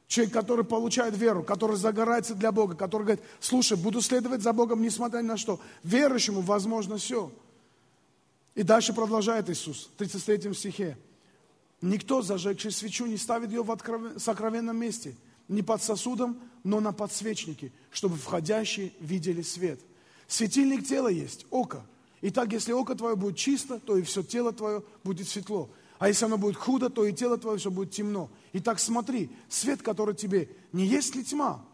[0.06, 4.82] Человек, который получает веру, который загорается для Бога, который говорит, слушай, буду следовать за Богом,
[4.82, 5.58] несмотря ни на что.
[5.84, 7.32] Верующему возможно все.
[8.54, 10.98] И дальше продолжает Иисус, в 33 стихе.
[11.80, 14.20] Никто, зажегший свечу, не ставит ее в откровен...
[14.20, 15.14] сокровенном месте,
[15.48, 19.80] не под сосудом, но на подсвечнике, чтобы входящие видели свет.
[20.28, 21.86] Светильник тела есть, око.
[22.22, 25.68] Итак, если око твое будет чисто, то и все тело твое будет светло.
[25.98, 28.30] А если оно будет худо, то и тело твое все будет темно.
[28.52, 31.64] Итак, смотри, свет, который тебе, не есть ли тьма?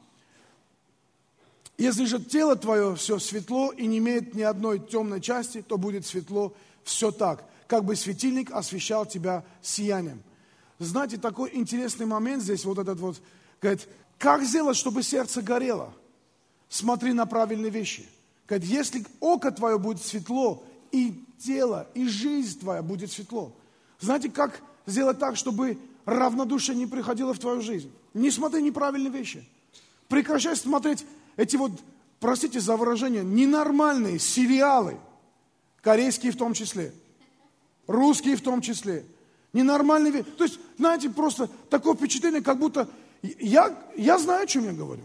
[1.78, 6.06] Если же тело твое все светло и не имеет ни одной темной части, то будет
[6.06, 10.22] светло все так как бы светильник освещал тебя сиянием.
[10.78, 13.22] Знаете, такой интересный момент здесь, вот этот вот,
[13.62, 15.94] говорит, как сделать, чтобы сердце горело?
[16.68, 18.06] Смотри на правильные вещи.
[18.52, 23.52] Говорит, если око твое будет светло, и тело, и жизнь твоя будет светло.
[23.98, 27.90] Знаете, как сделать так, чтобы равнодушие не приходило в твою жизнь?
[28.14, 29.48] Не смотри неправильные вещи.
[30.08, 31.72] Прекращай смотреть эти вот,
[32.20, 34.98] простите за выражение, ненормальные сериалы,
[35.80, 36.92] корейские в том числе
[37.86, 39.04] русские в том числе.
[39.52, 40.36] Ненормальный вид.
[40.36, 42.88] То есть, знаете, просто такое впечатление, как будто
[43.22, 45.02] я, я знаю, о чем я говорю.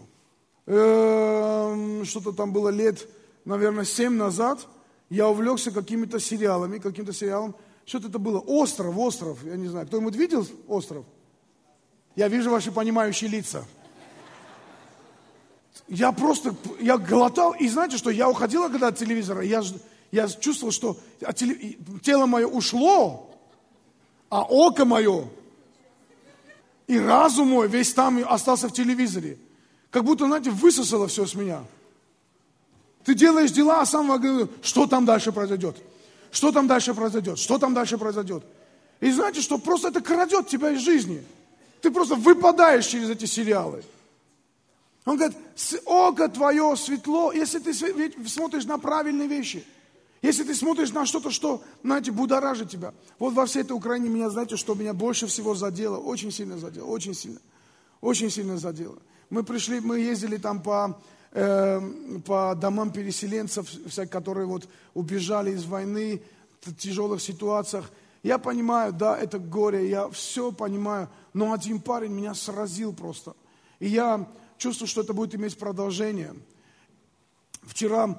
[0.66, 3.06] Эм, что-то там было лет,
[3.48, 4.66] наверное, семь назад.
[5.08, 7.56] Я увлекся какими-то сериалами, каким-то сериалом.
[7.86, 8.38] Что-то это было.
[8.38, 9.42] Остров, остров.
[9.44, 11.04] Я не знаю, кто-нибудь видел остров?
[12.14, 13.64] Я вижу ваши понимающие лица.
[15.88, 19.62] Я просто, я глотал, и знаете что, я уходил когда от телевизора, я,
[20.12, 20.98] я чувствовал, что
[22.02, 23.30] тело мое ушло,
[24.28, 25.28] а око мое
[26.86, 29.38] и разум мой весь там остался в телевизоре.
[29.90, 31.64] Как будто, знаете, высосало все с меня.
[33.04, 34.08] Ты делаешь дела, а сам
[34.62, 35.76] что там дальше произойдет?
[36.30, 37.38] Что там дальше произойдет?
[37.38, 38.44] Что там дальше произойдет?
[39.00, 41.24] И знаете, что просто это крадет тебя из жизни.
[41.80, 43.82] Ты просто выпадаешь через эти сериалы.
[45.04, 45.36] Он говорит,
[45.86, 47.72] око твое светло, если ты
[48.26, 49.64] смотришь на правильные вещи–
[50.20, 52.92] если ты смотришь на что-то, что, знаете, будоражит тебя.
[53.18, 56.86] Вот во всей этой Украине меня, знаете, что меня больше всего задело, очень сильно задело,
[56.86, 57.38] очень сильно,
[58.00, 58.98] очень сильно задело.
[59.30, 61.00] Мы пришли, мы ездили там по,
[61.32, 61.80] э,
[62.24, 63.68] по домам переселенцев,
[64.10, 66.22] которые вот убежали из войны,
[66.60, 67.90] в тяжелых ситуациях.
[68.22, 73.34] Я понимаю, да, это горе, я все понимаю, но один парень меня сразил просто.
[73.78, 74.26] И я
[74.58, 76.34] чувствую, что это будет иметь продолжение.
[77.62, 78.16] Вчера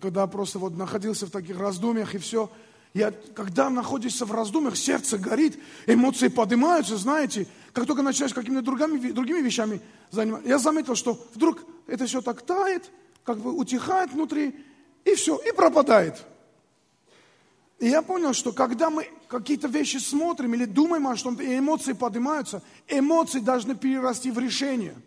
[0.00, 2.50] когда просто вот находился в таких раздумьях и все,
[2.94, 9.10] я, когда находишься в раздумьях, сердце горит, эмоции поднимаются, знаете, как только начинаешь какими-то другими,
[9.10, 10.48] другими вещами заниматься.
[10.48, 12.90] Я заметил, что вдруг это все так тает,
[13.24, 14.54] как бы утихает внутри,
[15.04, 16.24] и все, и пропадает.
[17.78, 21.92] И я понял, что когда мы какие-то вещи смотрим или думаем о чем-то, и эмоции
[21.92, 24.94] поднимаются, эмоции должны перерасти в решение–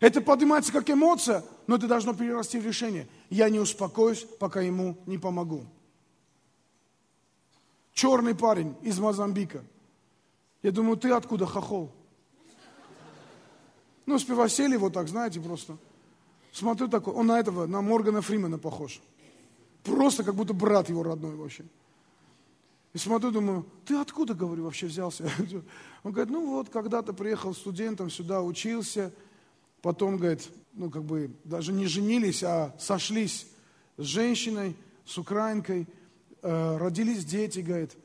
[0.00, 3.08] это поднимается как эмоция, но это должно перерасти в решение.
[3.30, 5.66] Я не успокоюсь, пока ему не помогу.
[7.92, 9.64] Черный парень из Мозамбика.
[10.62, 11.90] Я думаю, ты откуда, хохол?
[14.08, 15.76] Ну, сперва сели вот так, знаете, просто.
[16.52, 19.00] Смотрю такой, он на этого, на Моргана Фримена похож.
[19.84, 21.64] Просто как будто брат его родной вообще.
[22.94, 25.30] И смотрю, думаю, ты откуда, говорю, вообще взялся?
[26.02, 29.12] Он говорит, ну вот, когда-то приехал студентом сюда, учился–
[29.82, 33.46] Потом, говорит, ну как бы даже не женились, а сошлись
[33.96, 35.86] с женщиной, с украинкой,
[36.42, 37.96] э, родились дети, говорит.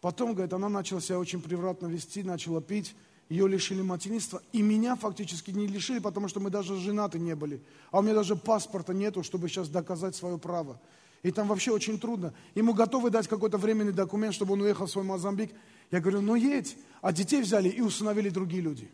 [0.00, 2.94] Потом, говорит, она начала себя очень превратно вести, начала пить,
[3.28, 7.60] ее лишили материнства, и меня фактически не лишили, потому что мы даже женаты не были.
[7.90, 10.80] А у меня даже паспорта нету, чтобы сейчас доказать свое право.
[11.22, 12.32] И там вообще очень трудно.
[12.54, 15.50] Ему готовы дать какой-то временный документ, чтобы он уехал в свой Мозамбик.
[15.90, 16.76] Я говорю, ну едь.
[17.00, 18.88] А детей взяли и установили другие люди.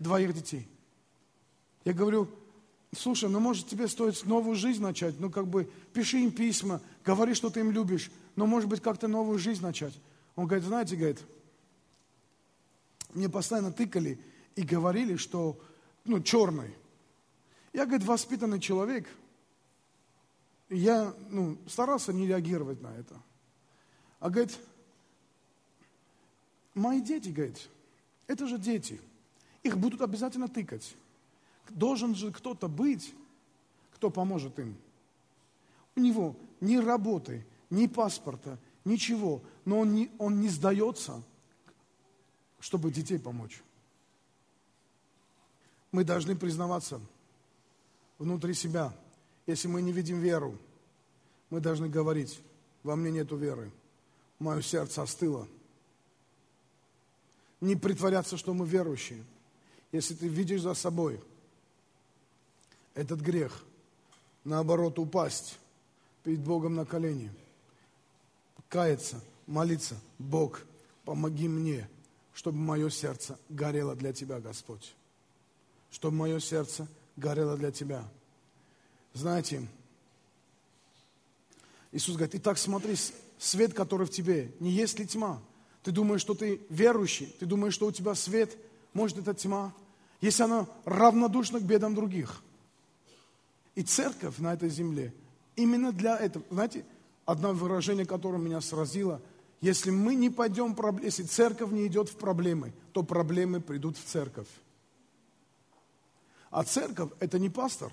[0.00, 0.68] Двоих детей.
[1.84, 2.28] Я говорю,
[2.92, 5.20] слушай, ну может тебе стоит новую жизнь начать?
[5.20, 8.10] Ну как бы пиши им письма, говори, что ты им любишь.
[8.34, 9.94] Но может быть как-то новую жизнь начать.
[10.34, 11.20] Он говорит, знаете, говорит,
[13.14, 14.18] мне постоянно тыкали
[14.56, 15.58] и говорили, что,
[16.04, 16.74] ну, черный.
[17.72, 19.08] Я, говорит, воспитанный человек.
[20.68, 23.20] Я, ну, старался не реагировать на это.
[24.20, 24.58] А, говорит,
[26.74, 27.68] мои дети, говорит,
[28.26, 29.00] это же дети.
[29.62, 30.94] Их будут обязательно тыкать.
[31.68, 33.14] Должен же кто-то быть,
[33.94, 34.76] кто поможет им.
[35.96, 39.42] У него ни работы, ни паспорта, ничего.
[39.64, 41.22] Но он не, он не сдается,
[42.60, 43.62] чтобы детей помочь.
[45.90, 47.00] Мы должны признаваться
[48.18, 48.94] внутри себя.
[49.46, 50.56] Если мы не видим веру,
[51.48, 52.40] мы должны говорить,
[52.82, 53.72] во мне нету веры,
[54.38, 55.48] мое сердце остыло.
[57.60, 59.24] Не притворяться, что мы верующие.
[59.90, 61.20] Если ты видишь за собой
[62.94, 63.64] этот грех,
[64.44, 65.58] наоборот, упасть
[66.22, 67.32] перед Богом на колени,
[68.68, 70.60] каяться, молиться, Бог,
[71.04, 71.88] помоги мне–
[72.40, 74.94] чтобы мое сердце горело для Тебя, Господь.
[75.90, 78.02] Чтобы мое сердце горело для Тебя.
[79.12, 79.68] Знаете,
[81.92, 82.96] Иисус говорит, итак, смотри,
[83.36, 85.42] свет, который в тебе, не есть ли тьма?
[85.82, 88.56] Ты думаешь, что ты верующий, ты думаешь, что у тебя свет,
[88.94, 89.74] может, это тьма,
[90.22, 92.42] если она равнодушна к бедам других.
[93.74, 95.12] И церковь на этой земле
[95.56, 96.86] именно для этого, знаете,
[97.26, 99.20] одно выражение, которое меня сразило–
[99.60, 104.48] если мы не пойдем, если церковь не идет в проблемы, то проблемы придут в церковь.
[106.50, 107.92] А церковь– это не пастор.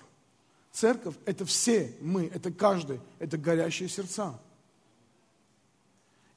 [0.71, 4.39] Церковь– это все мы, это каждый, это горящие сердца.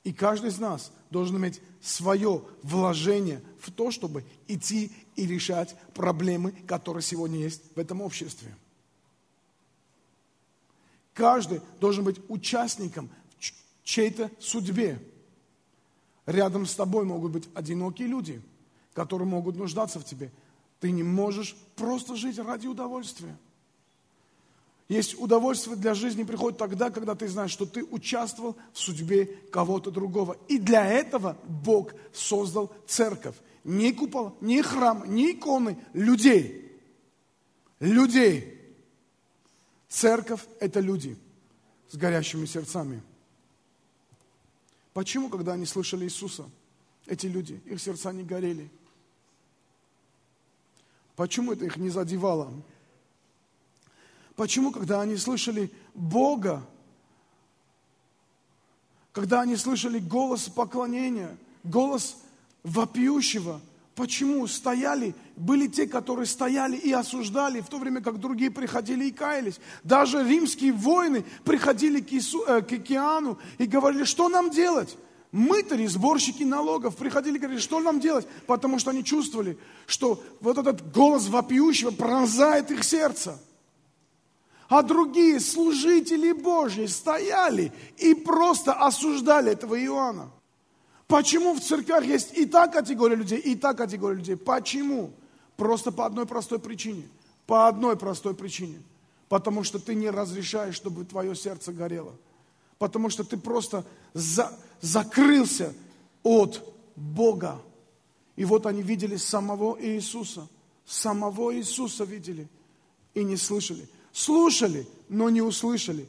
[0.03, 6.53] И каждый из нас должен иметь свое вложение в то, чтобы идти и решать проблемы,
[6.67, 8.57] которые сегодня есть в этом обществе.
[11.13, 13.11] Каждый должен быть участником
[13.83, 15.01] чьей-то судьбе.
[16.31, 18.41] Рядом с тобой могут быть одинокие люди,
[18.95, 20.31] которые могут нуждаться в тебе.
[20.79, 23.37] Ты не можешь просто жить ради удовольствия.
[24.89, 29.91] Есть удовольствие для жизни приходит тогда, когда ты знаешь, что ты участвовал в судьбе кого-то
[29.91, 30.37] другого.
[30.47, 33.35] И для этого Бог создал церковь.
[33.65, 36.79] Не купол, не храм, не иконы, людей.
[37.81, 38.57] Людей.
[39.89, 41.17] Церковь– это люди
[41.89, 43.03] с горящими сердцами.
[44.93, 46.49] Почему, когда они слышали Иисуса,
[47.07, 48.71] эти люди, их сердца не горели?
[51.17, 52.53] Почему это их не задевало?
[54.37, 56.67] Почему, когда они слышали Бога,
[59.13, 62.17] когда они слышали голос поклонения, голос
[62.63, 63.61] вопиющего,
[64.01, 69.11] почему стояли, были те, которые стояли и осуждали, в то время как другие приходили и
[69.11, 69.61] каялись.
[69.85, 74.97] Даже римские воины приходили к, Иису, э, к океану и говорили, что нам делать?
[75.33, 78.27] Мытари, сборщики налогов приходили и говорили, что нам делать?
[78.47, 83.39] Потому что они чувствовали, что вот этот голос вопиющего пронзает их сердце.
[84.71, 90.31] А другие служители Божьи стояли и просто осуждали этого Иоанна.
[91.11, 94.37] Почему в церквях есть и та категория людей, и та категория людей?
[94.37, 95.11] Почему?
[95.57, 97.03] Просто по одной простой причине.
[97.47, 98.81] По одной простой причине.
[99.29, 102.15] Потому что ты не разрешаешь, чтобы твое сердце горело.
[102.79, 105.75] Потому что ты просто за, закрылся
[106.23, 106.63] от
[106.95, 107.61] Бога.
[108.37, 110.47] И вот они видели самого Иисуса.
[110.87, 112.47] Самого Иисуса видели
[113.15, 113.89] и не слышали.
[114.13, 116.09] Слушали, но не услышали.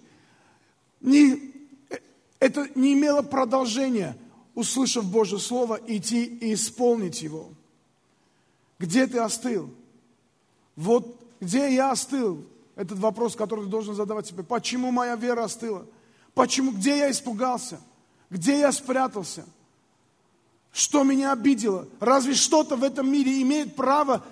[1.02, 1.54] Не,
[1.90, 1.98] э,
[2.40, 4.16] это не имело продолжения
[4.56, 7.50] услышав Божье Слово, идти и исполнить его.
[8.80, 9.70] Где ты остыл?
[10.76, 12.46] Вот где я остыл?
[12.76, 14.44] Этот вопрос, который ты должен задавать себе.
[14.44, 15.86] Почему моя вера остыла?
[16.34, 16.72] Почему?
[16.72, 17.80] Где я испугался?
[18.30, 19.46] Где я спрятался?
[20.72, 21.88] Что меня обидело?
[22.00, 24.24] Разве что-то в этом мире имеет право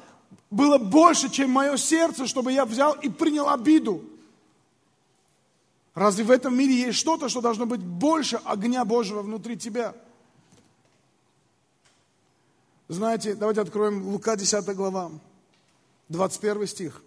[0.50, 4.04] было больше, чем мое сердце, чтобы я взял и принял обиду?
[5.94, 9.94] Разве в этом мире есть что-то, что должно быть больше огня Божьего внутри тебя?
[12.90, 15.12] Знаете, давайте откроем Лука 10 глава,
[16.10, 17.04] 21 стих.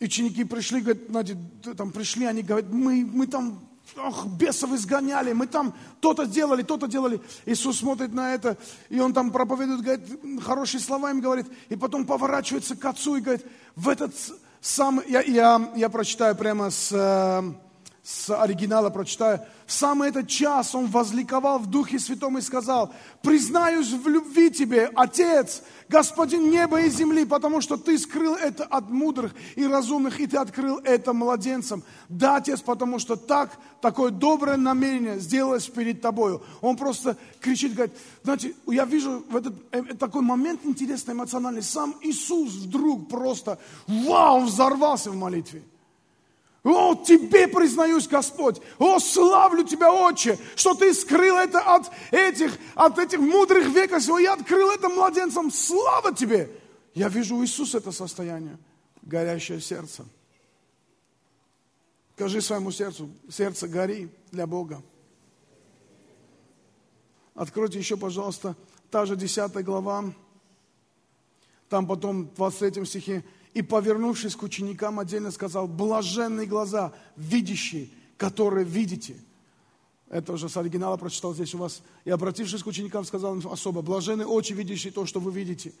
[0.00, 1.36] Ученики пришли, говорят, знаете,
[1.76, 3.60] там пришли, они говорят, мы, мы там
[3.98, 7.20] ох, бесов изгоняли, мы там то-то делали, то-то делали.
[7.44, 8.56] Иисус смотрит на это,
[8.88, 13.20] и он там проповедует, говорит, хорошие слова им говорит, и потом поворачивается к отцу и
[13.20, 14.14] говорит, в этот
[14.62, 17.42] самый, я, я, я прочитаю прямо с, э,
[18.06, 19.40] с оригинала прочитаю.
[19.66, 24.88] В самый этот час он возликовал в Духе Святом и сказал, признаюсь в любви тебе,
[24.94, 30.28] Отец, Господин неба и земли, потому что ты скрыл это от мудрых и разумных, и
[30.28, 31.82] ты открыл это младенцам.
[32.08, 36.44] Да, Отец, потому что так, такое доброе намерение сделалось перед тобою.
[36.60, 41.62] Он просто кричит, говорит, знаете, я вижу в этот э, такой момент интересный, эмоциональный.
[41.62, 45.64] Сам Иисус вдруг просто, вау, взорвался в молитве.
[46.66, 48.60] О, тебе признаюсь, Господь.
[48.80, 54.18] О, славлю тебя, Отче, что ты скрыл это от этих, от этих мудрых веков всего.
[54.18, 55.52] Я открыл это младенцам.
[55.52, 56.50] Слава тебе.
[56.92, 58.58] Я вижу у Иисуса это состояние.
[59.02, 60.04] Горящее сердце.
[62.16, 64.82] Скажи своему сердцу, сердце гори для Бога.
[67.36, 68.56] Откройте еще, пожалуйста,
[68.90, 70.12] та же 10 глава.
[71.68, 73.24] Там потом в 23 стихе
[73.56, 77.88] и, повернувшись к ученикам, отдельно сказал, блаженные глаза, видящие,
[78.18, 79.16] которые видите.
[80.10, 81.80] Это уже с оригинала прочитал здесь у вас.
[82.04, 85.72] И, обратившись к ученикам, сказал им особо, блаженные очи, видящие то, что вы видите.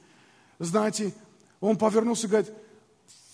[0.58, 1.12] Знаете,
[1.60, 2.50] он повернулся и говорит,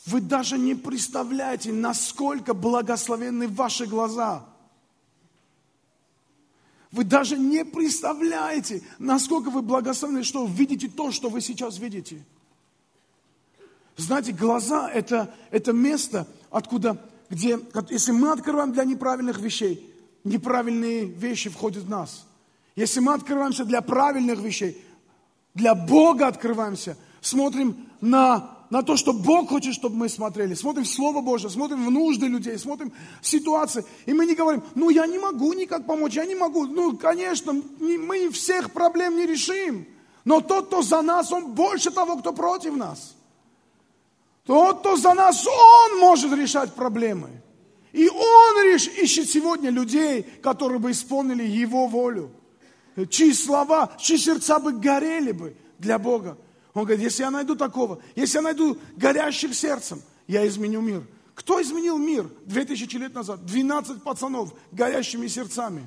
[0.07, 4.44] вы даже не представляете, насколько благословенны ваши глаза.
[6.90, 12.24] Вы даже не представляете, насколько вы благословенны, что видите то, что вы сейчас видите.
[13.96, 17.59] Знаете, глаза это, это место, откуда, где,
[17.90, 19.92] если мы открываем для неправильных вещей,
[20.24, 22.26] неправильные вещи входят в нас.
[22.74, 24.83] Если мы открываемся для правильных вещей,
[25.55, 30.88] для Бога открываемся, смотрим на, на то, что Бог хочет, чтобы мы смотрели, смотрим в
[30.88, 35.07] Слово Божье, смотрим в нужды людей, смотрим в ситуации, и мы не говорим, ну я
[35.07, 39.87] не могу никак помочь, я не могу, ну конечно, мы всех проблем не решим,
[40.24, 43.14] но тот, кто за нас, он больше того, кто против нас.
[44.44, 47.31] Тот, кто за нас, Он может решать проблемы.
[47.92, 48.88] И Он реш...
[48.88, 52.31] ищет сегодня людей, которые бы исполнили Его волю.
[53.09, 56.37] Чьи слова, чьи сердца бы горели бы для Бога.
[56.74, 61.07] Он говорит, если я найду такого, если я найду горящих сердцем, я изменю мир.
[61.35, 63.46] Кто изменил мир 2000 лет назад?
[63.46, 65.87] 12 пацанов горящими сердцами.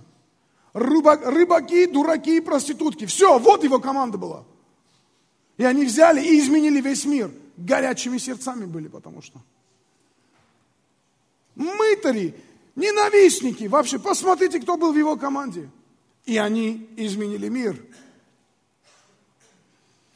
[0.74, 3.06] Рыбак, рыбаки, дураки и проститутки.
[3.06, 4.44] Все, вот его команда была.
[5.58, 9.40] И они взяли и изменили весь мир– горячими сердцами были, потому что.
[11.56, 12.36] Мытари,
[12.76, 13.66] ненавистники.
[13.66, 15.70] Вообще, посмотрите, кто был в его команде.
[16.26, 17.82] И они изменили мир.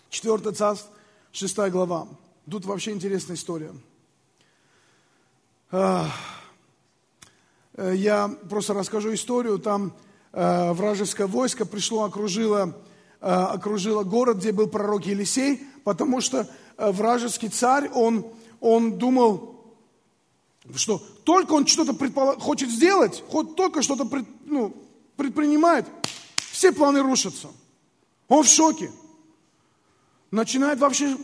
[0.09, 0.89] Четвертый царств,
[1.31, 2.07] шестая глава.
[2.49, 3.73] Тут вообще интересная история.
[5.71, 6.05] Э,
[7.77, 9.59] я просто расскажу историю.
[9.59, 9.93] Там
[10.33, 12.75] э, вражеское войско пришло, окружило,
[13.21, 16.49] э, окружило город, где был пророк Елисей, потому что
[16.79, 18.25] вражеский царь, он,
[18.59, 19.55] он думал,
[20.75, 22.39] что только он что-то предполаг...
[22.39, 24.25] хочет сделать, хоть только что-то пред...
[24.45, 24.75] ну,
[25.15, 25.85] предпринимает,
[26.51, 27.49] все планы рушатся.
[28.27, 28.91] Он в шоке.
[30.31, 31.17] Начинает вообще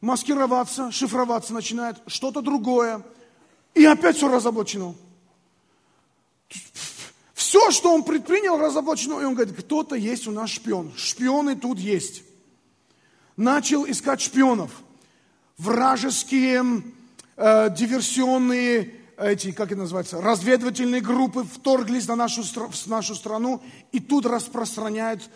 [0.00, 3.02] маскироваться, шифроваться начинает, что-то другое.
[3.74, 4.94] И опять все разоблачено.
[7.32, 9.20] Все, что он предпринял, разоблачено.
[9.20, 10.92] И он говорит, кто-то есть у нас шпион.
[10.96, 12.22] Шпионы тут есть
[13.36, 14.70] начал искать шпионов.
[15.58, 16.82] Вражеские
[17.36, 24.00] э, диверсионные, эти, как это называется, разведывательные группы вторглись на нашу, в нашу страну и
[24.00, 25.28] тут распространяют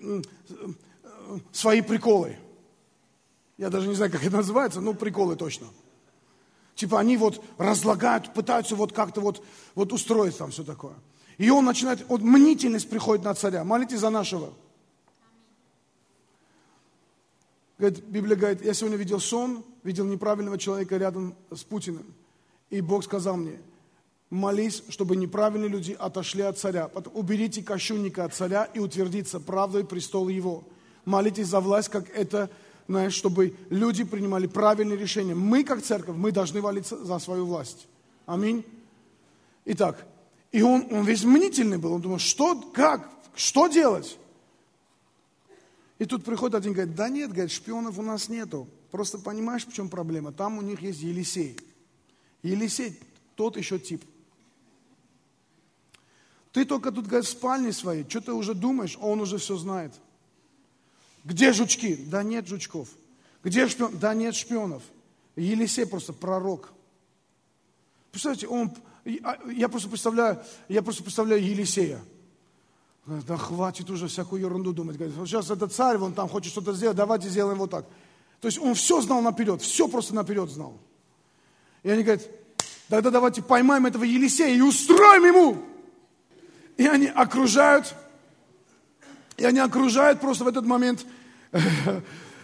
[0.00, 0.22] э,
[1.52, 2.36] свои приколы.
[3.56, 5.66] Я даже не знаю, как это называется, но приколы точно.
[6.74, 10.94] Типа они вот разлагают, пытаются вот как-то вот, вот устроить там все такое.
[11.36, 13.64] И он начинает, вот мнительность приходит на царя.
[13.64, 14.52] Молитесь за нашего.
[17.80, 22.04] Говорит, Библия говорит, я сегодня видел сон, видел неправильного человека рядом с Путиным.
[22.68, 23.58] И Бог сказал мне,
[24.28, 26.90] молись, чтобы неправильные люди отошли от царя.
[27.14, 30.62] Уберите кощунника от царя и утвердиться правдой престол его.
[31.06, 32.50] Молитесь за власть, как это,
[32.86, 35.34] знаешь, чтобы люди принимали правильные решения.
[35.34, 37.88] Мы, как церковь, мы должны молиться за свою власть.
[38.26, 38.62] Аминь.
[39.64, 40.06] Итак,
[40.52, 41.94] и он, он весь мнительный был.
[41.94, 44.18] Он думал, что, как, что делать?
[46.00, 48.66] И тут приходит один говорит, да нет, говорит, шпионов у нас нету.
[48.90, 50.32] Просто понимаешь, в чем проблема?
[50.32, 51.58] Там у них есть Елисей.
[52.42, 52.98] Елисей
[53.34, 54.02] тот еще тип.
[56.52, 59.58] Ты только тут, говорит, в спальне своей, что ты уже думаешь, а он уже все
[59.58, 59.92] знает.
[61.22, 61.96] Где жучки?
[61.96, 62.88] Да нет жучков.
[63.44, 63.98] Где шпион?
[63.98, 64.82] Да нет шпионов.
[65.36, 66.72] Елисей просто пророк.
[68.10, 68.74] Представляете, он,
[69.04, 72.00] я просто представляю, я просто представляю Елисея.
[73.26, 74.96] Да хватит уже всякую ерунду думать.
[74.96, 77.84] Говорит, сейчас этот царь, вон там хочет что-то сделать, давайте сделаем вот так.
[78.40, 80.78] То есть он все знал наперед, все просто наперед знал.
[81.82, 82.22] И они говорят,
[82.88, 85.62] тогда давайте поймаем этого Елисея и устроим ему.
[86.76, 87.94] И они окружают,
[89.36, 91.04] и они окружают просто в этот момент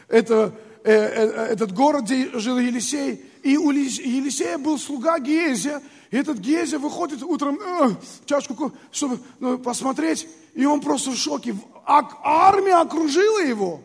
[0.09, 0.53] это,
[0.83, 3.26] э, э, этот город, где жил Елисей.
[3.47, 5.81] И у Елисея был слуга Гезия,
[6.11, 7.95] и этот Гезия выходит утром, э,
[8.25, 11.55] чашку, чтобы ну, посмотреть, и он просто в шоке.
[11.85, 13.83] А, армия окружила его,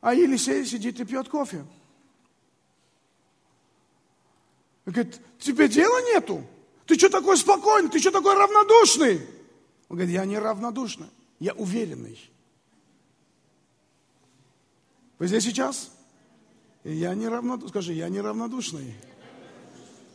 [0.00, 1.66] а Елисей сидит и пьет кофе.
[4.86, 6.44] Он говорит, тебе дела нету?
[6.86, 7.90] Ты что такой спокойный?
[7.90, 9.26] Ты что такой равнодушный?
[9.88, 11.08] Он говорит, я не равнодушный,
[11.40, 12.30] я уверенный.
[15.18, 15.90] Вы здесь сейчас?
[16.84, 17.68] Я не равнодушный.
[17.68, 18.94] Скажи, я не равнодушный.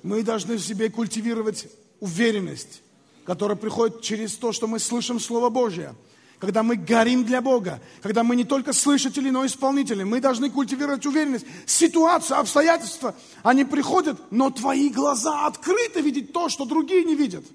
[0.03, 1.67] Мы должны в себе культивировать
[1.99, 2.81] уверенность,
[3.23, 5.95] которая приходит через то, что мы слышим Слово Божье.
[6.39, 10.49] Когда мы горим для Бога, когда мы не только слышатели, но и исполнители, мы должны
[10.49, 11.45] культивировать уверенность.
[11.65, 17.45] Ситуация, обстоятельства, они приходят, но твои глаза открыты видеть то, что другие не видят.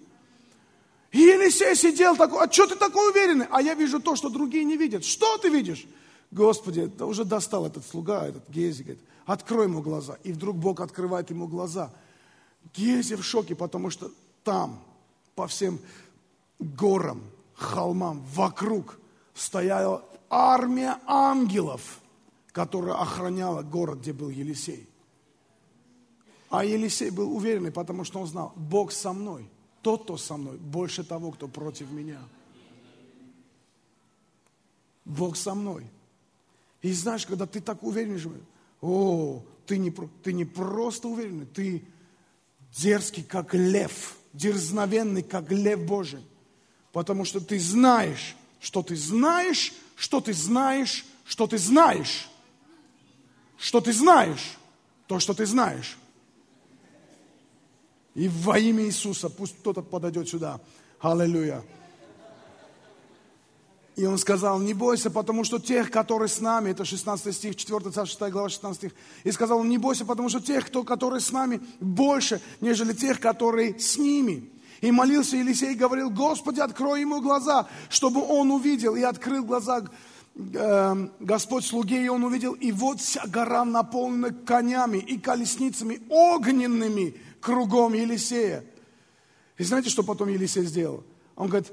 [1.12, 3.46] И Елисей сидел такой, а что ты такой уверенный?
[3.50, 5.04] А я вижу то, что другие не видят.
[5.04, 5.86] Что ты видишь?
[6.31, 10.16] Господи, да уже достал этот слуга, этот Гези, говорит, открой ему глаза.
[10.22, 11.93] И вдруг Бог открывает ему глаза–
[12.74, 14.11] Гези в шоке, потому что
[14.45, 14.81] там,
[15.35, 15.78] по всем
[16.59, 17.22] горам,
[17.55, 18.99] холмам, вокруг
[19.35, 22.01] стояла армия ангелов,
[22.53, 24.89] которая охраняла город, где был Елисей.
[26.51, 29.49] А Елисей был уверенный, потому что он знал, Бог со мной.
[29.83, 32.20] Тот, кто со мной, больше того, кто против меня.
[35.05, 35.87] Бог со мной.
[36.83, 38.18] И знаешь, когда ты так уверен,
[38.81, 39.91] о, ты не,
[40.22, 41.85] ты не просто уверенный, ты
[42.76, 46.24] дерзкий, как лев, дерзновенный, как лев Божий.
[46.93, 52.28] Потому что ты знаешь, что ты знаешь, что ты знаешь, что ты знаешь.
[53.59, 54.59] Что ты знаешь,
[55.07, 55.99] то, что ты знаешь.
[58.14, 60.61] И во имя Иисуса пусть кто-то подойдет сюда.
[60.99, 61.62] Аллилуйя.
[64.01, 67.90] И он сказал, не бойся, потому что тех, которые с нами, это 16 стих, 4
[67.90, 68.92] царь, 6 глава, 16 стих.
[69.24, 73.78] И сказал, не бойся, потому что тех, кто, которые с нами, больше, нежели тех, которые
[73.78, 74.51] с ними.
[74.80, 78.96] И молился Елисей, говорил, Господи, открой ему глаза, чтобы он увидел.
[78.96, 79.84] И открыл глаза
[80.34, 87.16] э, Господь слуге, и он увидел, и вот вся гора наполнена конями и колесницами огненными
[87.42, 88.64] кругом Елисея.
[89.59, 91.05] И знаете, что потом Елисей сделал?
[91.36, 91.70] Он говорит,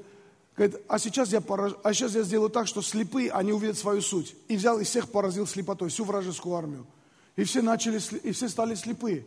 [0.58, 1.74] Говорит, а сейчас, я пораж...
[1.84, 4.34] а сейчас я сделаю так, что слепые, они увидят свою суть.
[4.48, 6.84] И взял и всех поразил слепотой, всю вражескую армию.
[7.36, 9.24] И все, начали, и все стали слепые.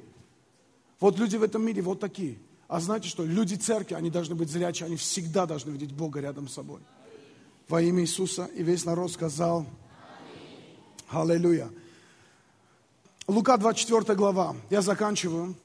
[1.00, 2.38] Вот люди в этом мире вот такие.
[2.68, 3.24] А знаете что?
[3.24, 6.82] Люди церкви, они должны быть зрячие, они всегда должны видеть Бога рядом с собой.
[7.70, 8.50] Во имя Иисуса.
[8.54, 9.66] И весь народ сказал
[11.08, 11.70] Аллилуйя.
[13.26, 14.54] Лука 24 глава.
[14.70, 15.56] Я заканчиваю.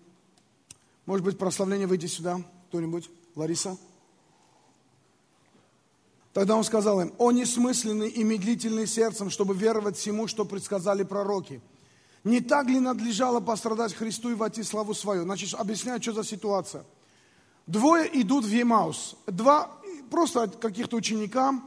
[1.06, 2.40] Может быть, прославление выйти сюда?
[2.68, 3.10] Кто-нибудь?
[3.34, 3.76] Лариса?
[6.36, 11.62] Тогда он сказал им, о несмысленный и медлительный сердцем, чтобы веровать всему, что предсказали пророки.
[12.24, 15.22] Не так ли надлежало пострадать Христу и войти славу свою?
[15.22, 16.84] Значит, объясняю, что за ситуация.
[17.66, 19.16] Двое идут в Емаус.
[19.26, 19.70] Два
[20.10, 21.58] просто каких-то ученика.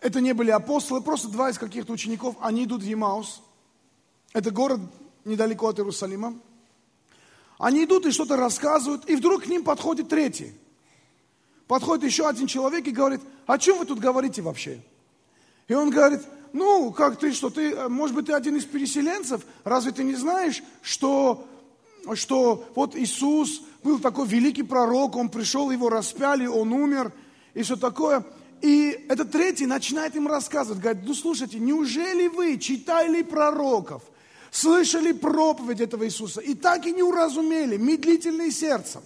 [0.00, 2.36] Это не были апостолы, просто два из каких-то учеников.
[2.38, 3.42] Они идут в Емаус.
[4.32, 4.82] Это город
[5.24, 6.38] недалеко от Иерусалима.
[7.58, 10.54] Они идут и что-то рассказывают, и вдруг к ним подходит третий.
[11.66, 14.80] Подходит еще один человек и говорит, о чем вы тут говорите вообще?
[15.68, 16.20] И он говорит,
[16.52, 19.42] ну, как ты, что ты, может быть, ты один из переселенцев?
[19.64, 21.46] Разве ты не знаешь, что,
[22.14, 27.12] что вот Иисус был такой великий пророк, он пришел, его распяли, он умер
[27.54, 28.24] и все такое.
[28.62, 34.02] И этот третий начинает им рассказывать, говорит, ну слушайте, неужели вы читали пророков,
[34.50, 39.02] слышали проповедь этого Иисуса и так и не уразумели, медлительные сердцем?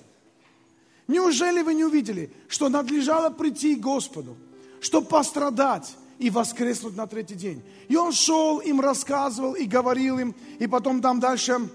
[1.11, 4.37] Неужели вы не увидели, что надлежало прийти Господу,
[4.81, 7.65] чтобы пострадать и воскреснуть на третий день?
[7.89, 11.69] И он шел, им рассказывал и говорил им, и потом там дальше,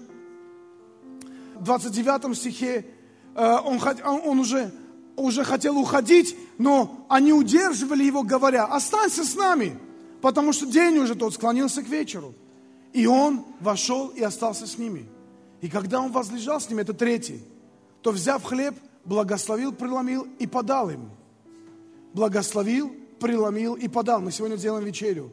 [1.54, 2.86] в 29 стихе,
[3.34, 3.78] э, он,
[4.24, 4.72] он уже,
[5.16, 9.78] уже хотел уходить, но они удерживали его, говоря, останься с нами,
[10.22, 12.34] потому что день уже тот склонился к вечеру.
[12.94, 15.04] И он вошел и остался с ними.
[15.60, 17.42] И когда он возлежал с ними, это третий,
[18.00, 18.74] то взяв хлеб,
[19.06, 21.10] благословил, преломил и подал им.
[22.12, 24.20] Благословил, преломил и подал.
[24.20, 25.32] Мы сегодня делаем вечерю.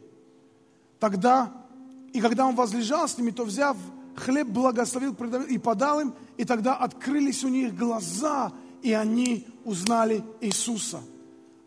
[1.00, 1.52] Тогда,
[2.14, 3.76] и когда он возлежал с ними, то взяв
[4.16, 5.16] хлеб благословил
[5.50, 8.52] и подал им, и тогда открылись у них глаза,
[8.82, 11.02] и они узнали Иисуса.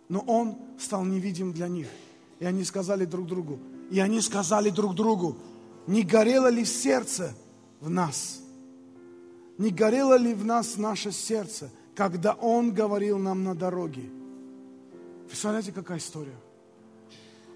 [0.08, 1.88] Но Он стал невидим для них.
[2.38, 3.58] И они сказали друг другу,
[3.90, 5.36] и они сказали друг другу,
[5.86, 7.34] не горело ли сердце
[7.80, 8.40] в нас?
[9.58, 14.10] Не горело ли в нас наше сердце, когда Он говорил нам на дороге?
[15.26, 16.36] Представляете, какая история?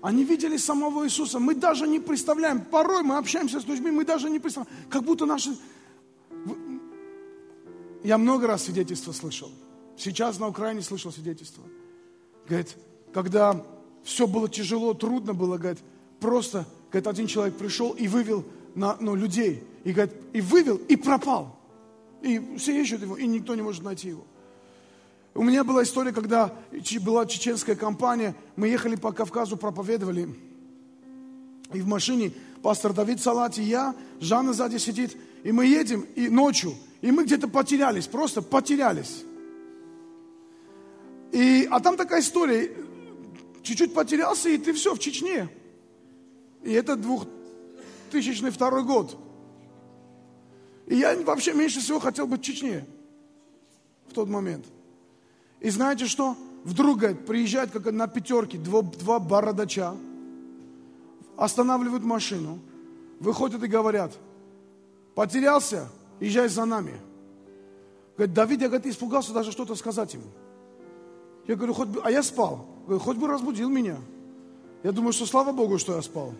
[0.02, 1.38] Они видели самого Иисуса.
[1.38, 2.62] Мы даже не представляем.
[2.62, 4.74] Порой мы общаемся с людьми, мы даже не представляем.
[4.88, 5.56] Как будто наши...
[8.02, 9.50] Я много раз свидетельства слышал.
[9.98, 11.62] Сейчас на Украине слышал свидетельство.
[12.48, 12.74] Говорит,
[13.12, 13.62] когда
[14.02, 15.80] все было тяжело, трудно было, говорит,
[16.18, 19.62] просто, говорит, один человек пришел и вывел на, ну, людей.
[19.84, 21.59] И, говорит, и вывел, и пропал.
[22.22, 24.24] И все ищут его, и никто не может найти его.
[25.34, 26.52] У меня была история, когда
[27.00, 30.34] была чеченская компания, мы ехали по Кавказу, проповедовали.
[31.72, 36.74] И в машине пастор Давид Салати, я, Жанна сзади сидит, и мы едем, и ночью,
[37.00, 39.24] и мы где-то потерялись, просто потерялись.
[41.32, 42.72] И, а там такая история,
[43.62, 45.48] чуть-чуть потерялся, и ты все, в Чечне.
[46.64, 49.16] И это 2002 год.
[50.90, 52.84] И я вообще меньше всего хотел быть в Чечне
[54.08, 54.66] в тот момент–
[55.60, 56.36] и знаете что?
[56.64, 59.94] Вдруг, говорит, приезжают как на пятерке два, два бородача,
[61.36, 62.58] останавливают машину,
[63.18, 64.12] выходят и говорят,
[65.14, 65.88] потерялся,
[66.18, 67.00] езжай за нами.
[68.16, 70.26] Говорит, Давид, я говорит, испугался даже что-то сказать ему.
[71.46, 72.66] Я говорю, хоть бы, а я спал.
[72.86, 73.96] Говорю, хоть бы разбудил меня.
[74.82, 76.34] Я думаю, что слава Богу, что я спал.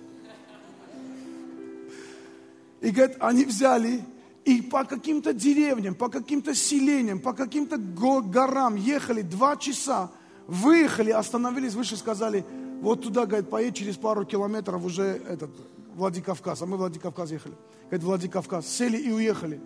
[2.81, 4.03] И говорит, они взяли
[4.45, 10.11] и по каким-то деревням, по каким-то селениям, по каким-то горам ехали два часа,
[10.47, 12.45] выехали, остановились, выше сказали,
[12.81, 15.51] вот туда, говорит, поедь через пару километров уже этот,
[15.95, 16.63] Владикавказ.
[16.63, 17.55] А мы в Владикавказ ехали.
[17.85, 18.67] Говорит, Владикавказ.
[18.67, 19.61] Сели и уехали.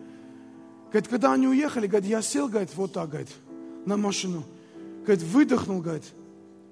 [0.86, 3.30] Говорит, когда они уехали, говорит, я сел, говорит, вот так, говорит,
[3.86, 4.44] на машину.
[5.02, 6.04] Говорит, выдохнул, говорит,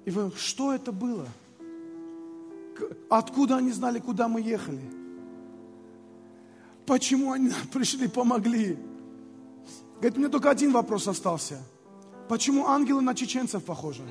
[0.05, 1.27] и вы, что это было?
[3.09, 4.81] Откуда они знали, куда мы ехали?
[6.85, 8.77] Почему они пришли, помогли?
[9.95, 11.63] Говорит, мне только один вопрос остался.
[12.27, 14.03] Почему ангелы на чеченцев похожи?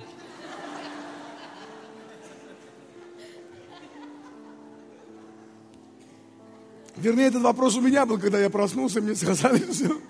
[6.97, 10.01] Вернее, этот вопрос у меня был, когда я проснулся, мне сказали все.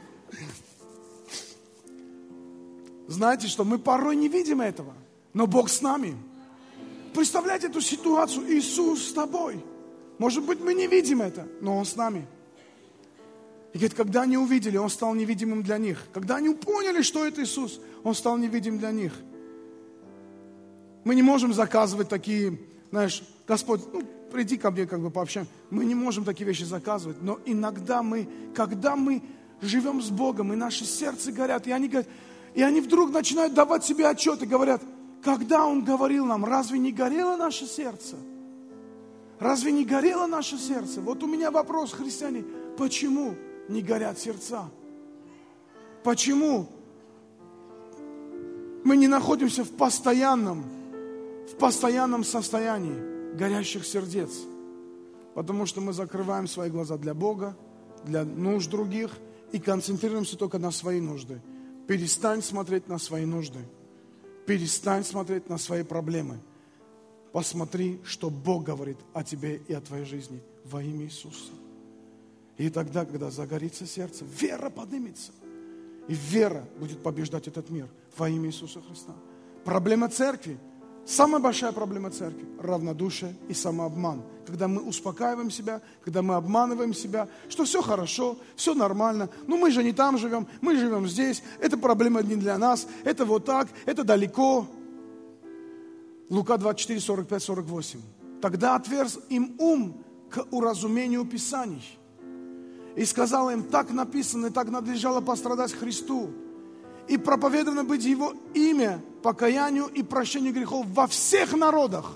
[3.09, 4.95] Знаете что, мы порой не видим этого,
[5.33, 6.17] но Бог с нами.
[7.15, 9.65] Представляете эту ситуацию, Иисус с тобой.
[10.19, 12.27] Может быть, мы не видим это, но Он с нами.
[13.73, 15.99] И говорит, когда они увидели, Он стал невидимым для них.
[16.13, 19.13] Когда они поняли, что это Иисус, Он стал невидим для них.
[21.05, 22.59] Мы не можем заказывать такие,
[22.91, 25.47] знаешь, Господь, ну, приди ко мне, как бы пообщаем.
[25.71, 29.23] Мы не можем такие вещи заказывать, но иногда мы, когда мы
[29.63, 32.09] живем с Богом, и наши сердца горят, и они говорят,
[32.55, 34.83] и они вдруг начинают давать себе отчет и говорят,
[35.25, 38.17] когда Он говорил нам, разве не горело наше сердце?
[39.39, 41.01] Разве не горело наше сердце?
[41.01, 42.45] Вот у меня вопрос, христиане,
[42.77, 43.35] почему?
[43.69, 44.71] Не горят сердца?
[46.05, 46.69] Почему
[48.85, 50.65] мы не находимся в постоянном,
[51.49, 54.31] в постоянном состоянии горящих сердец?
[55.35, 57.57] Потому что мы закрываем свои глаза для Бога,
[58.05, 59.11] для нужд других
[59.53, 61.41] и концентрируемся только на свои нужды.
[61.87, 63.61] Перестань смотреть на свои нужды.
[64.47, 66.41] Перестань смотреть на свои проблемы.
[67.33, 71.53] Посмотри, что Бог говорит о тебе и о твоей жизни во имя Иисуса.
[72.63, 75.33] И тогда, когда загорится сердце, вера поднимется.
[76.07, 79.13] И вера будет побеждать этот мир во имя Иисуса Христа.
[79.65, 80.57] Проблема церкви,
[81.05, 84.23] самая большая проблема церкви– равнодушие и самообман.
[84.47, 89.73] Когда мы успокаиваем себя, когда мы обманываем себя, что все хорошо, все нормально, ну мы
[89.73, 93.67] же не там живем, мы живем здесь, это проблема не для нас, это вот так,
[93.87, 94.69] это далеко.
[96.31, 98.01] Лука 24, 45, 48.
[98.41, 101.83] Тогда отверз им ум к уразумению Писаний–
[102.97, 106.31] и сказал им, так написано, и так надлежало пострадать Христу.
[107.09, 112.15] И проповедано быть Его имя, покаянию и прощению грехов во всех народах,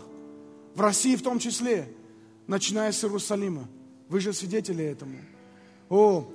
[0.75, 1.93] в России в том числе,
[2.47, 3.69] начиная с Иерусалима.
[4.09, 5.17] Вы же свидетели этому.
[5.89, 6.29] О,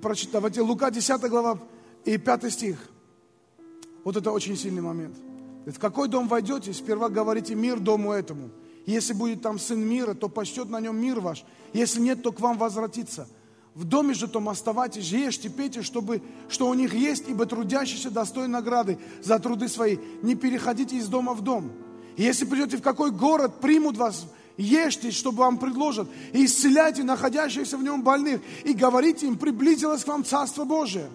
[0.00, 1.58] прочитайте, Лука 10 глава
[2.04, 2.78] и 5 стих.
[4.04, 5.16] Вот это очень сильный момент.
[5.66, 8.50] В какой дом войдете, сперва говорите мир дому этому.
[8.86, 11.44] Если будет там сын мира, то почтет на нем мир ваш.
[11.74, 13.28] Если нет, то к вам возвратится
[13.78, 18.50] в доме же том оставайтесь, ешьте, пейте, чтобы, что у них есть, ибо трудящиеся достоин
[18.50, 19.98] награды за труды свои.
[20.20, 21.70] Не переходите из дома в дом.
[22.16, 24.26] И если придете в какой город, примут вас,
[24.56, 30.08] ешьте, чтобы вам предложат, и исцеляйте находящихся в нем больных, и говорите им, приблизилось к
[30.08, 31.08] вам Царство Божие.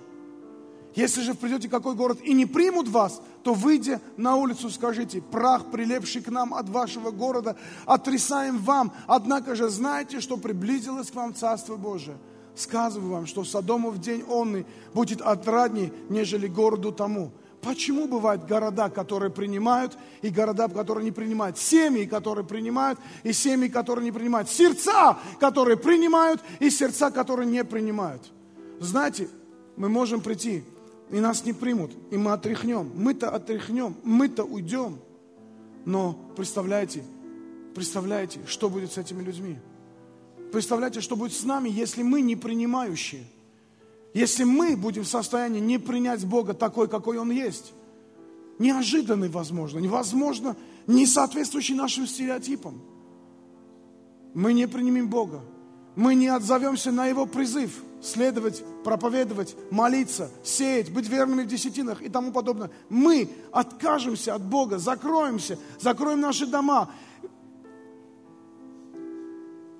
[0.96, 5.22] Если же придете в какой город и не примут вас, то выйдя на улицу, скажите,
[5.22, 8.94] прах, прилепший к нам от вашего города, отрисаем вам.
[9.06, 12.18] Однако же знайте, что приблизилось к вам Царство Божие.
[12.56, 17.32] Сказываю вам, что Содому в день онный будет отрадней, нежели городу тому.
[17.62, 21.58] Почему бывают города, которые принимают, и города, которые не принимают?
[21.58, 24.50] Семьи, которые принимают, и семьи, которые не принимают.
[24.50, 28.22] Сердца, которые принимают, и сердца, которые не принимают.
[28.80, 29.30] Знаете,
[29.78, 30.64] мы можем прийти,
[31.10, 32.92] и нас не примут, и мы отряхнем.
[32.96, 35.00] Мы-то отряхнем, мы-то уйдем.
[35.86, 37.04] Но представляете,
[37.74, 39.58] представляете, что будет с этими людьми?
[40.54, 43.24] Представляете, что будет с нами, если мы не принимающие?
[44.14, 47.74] Если мы будем в состоянии не принять Бога такой, какой Он есть,
[48.60, 52.84] неожиданный, возможно, невозможно, не соответствующий нашим стереотипам,
[54.36, 55.42] мы не примем Бога,
[55.96, 62.10] мы не отзовемся на Его призыв следовать, проповедовать, молиться, сеять, быть верными в десятинах и
[62.10, 62.70] тому подобное.
[62.90, 66.92] Мы откажемся от Бога, закроемся, закроем наши дома.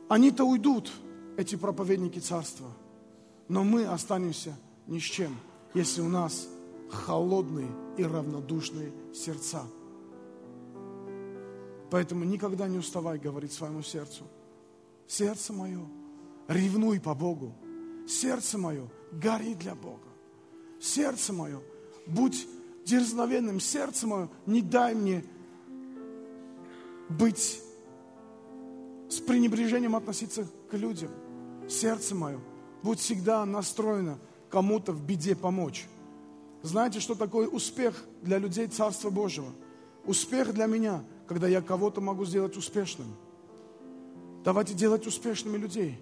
[0.10, 0.92] Они-то уйдут,
[1.38, 2.68] эти проповедники царства–
[3.48, 5.36] но мы останемся ни с чем,
[5.74, 6.48] если у нас
[6.90, 9.64] холодные и равнодушные сердца.
[11.92, 14.24] Поэтому никогда не уставай говорить своему сердцу.
[15.08, 15.86] Сердце мое,
[16.48, 17.54] ревнуй по Богу.
[18.08, 20.08] Сердце мое, гори для Бога.
[20.82, 21.62] Сердце мое,
[22.08, 22.48] будь
[22.86, 23.60] дерзновенным.
[23.60, 25.24] Сердце мое, не дай мне
[27.10, 27.62] быть
[29.26, 31.12] пренебрежением относиться к людям.
[31.70, 32.40] Сердце мое,
[32.82, 34.18] будь всегда настроена
[34.50, 35.88] кому-то в беде помочь.
[36.62, 39.48] Знаете, что такое успех для людей Царства Божьего?
[40.06, 43.08] Успех для меня, когда я кого-то могу сделать успешным.
[44.44, 46.00] Давайте делать успешными людей.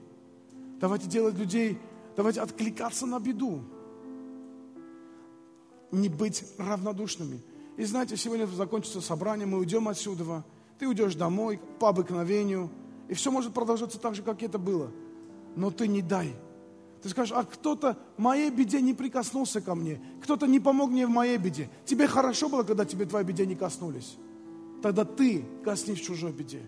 [0.79, 1.77] Давайте делать людей,
[2.17, 3.61] давайте откликаться на беду.
[5.91, 7.41] Не быть равнодушными.
[7.77, 10.43] И знаете, сегодня закончится собрание, мы уйдем отсюда,
[10.79, 12.71] ты уйдешь домой по обыкновению,
[13.11, 14.89] и все может продолжаться так же, как это было.
[15.55, 16.33] Но ты не дай
[17.01, 21.07] ты скажешь, а кто-то в моей беде не прикоснулся ко мне, кто-то не помог мне
[21.07, 21.69] в моей беде.
[21.85, 24.17] Тебе хорошо было, когда тебе твои беде не коснулись.
[24.83, 26.61] Тогда ты коснись чужой беде.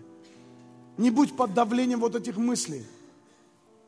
[0.98, 2.84] Не будь под давлением вот этих мыслей.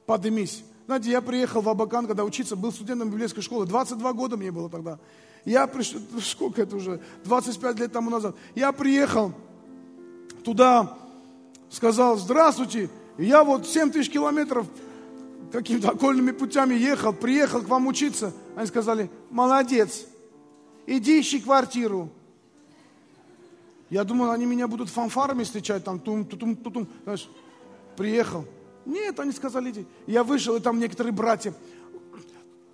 [0.06, 0.64] Подымись.
[0.86, 3.66] Знаете, я приехал в Абакан, когда учиться, был студентом библейской школы.
[3.66, 5.00] 22 года мне было тогда.
[5.44, 8.36] Я пришел, сколько это уже, 25 лет тому назад.
[8.54, 9.32] Я приехал
[10.44, 10.96] туда,
[11.70, 14.66] сказал, здравствуйте, я вот 7 тысяч километров
[15.52, 18.32] какими-то окольными путями ехал, приехал к вам учиться.
[18.56, 20.06] Они сказали, молодец,
[20.86, 22.10] иди ищи квартиру.
[23.88, 27.28] Я думал, они меня будут фанфарами встречать, там, тум тум тум тум знаешь,
[27.96, 28.44] приехал.
[28.84, 29.86] Нет, они сказали, иди.
[30.06, 31.54] Я вышел, и там некоторые братья.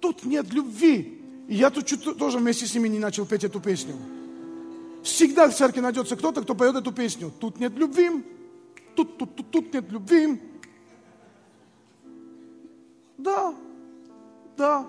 [0.01, 1.21] Тут нет любви.
[1.49, 3.95] И я тут чуть тоже вместе с ними не начал петь эту песню.
[5.03, 7.33] Всегда в церкви найдется кто-то, кто поет эту песню.
[7.41, 8.25] Тут нет любви,
[8.95, 10.41] тут, тут, тут, тут нет любви.
[13.19, 13.55] Да,
[14.57, 14.87] да.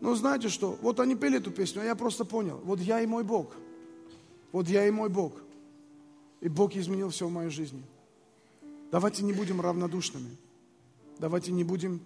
[0.00, 0.78] Но знаете что?
[0.82, 2.60] Вот они пели эту песню, а я просто понял.
[2.64, 3.54] Вот я и мой Бог.
[4.52, 5.32] Вот я и мой Бог.
[6.40, 7.82] И Бог изменил все в моей жизни.
[8.90, 10.36] Давайте не будем равнодушными.
[11.18, 12.00] Давайте не будем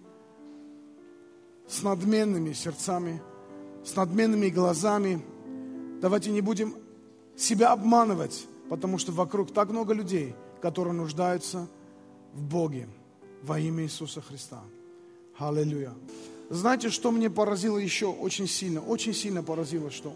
[1.67, 3.21] с надменными сердцами,
[3.83, 5.21] с надменными глазами.
[6.01, 6.75] Давайте не будем
[7.35, 11.67] себя обманывать, потому что вокруг так много людей, которые нуждаются
[12.33, 12.87] в Боге
[13.43, 14.61] во имя Иисуса Христа.
[15.37, 15.93] Аллилуйя.
[16.49, 18.81] Знаете, что мне поразило еще очень сильно?
[18.81, 20.13] Очень сильно поразило, что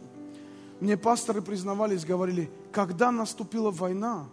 [0.79, 4.27] мне пасторы признавались, говорили, когда наступила война,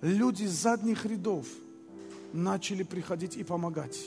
[0.00, 1.46] люди с задних рядов
[2.32, 3.98] начали приходить и помогать.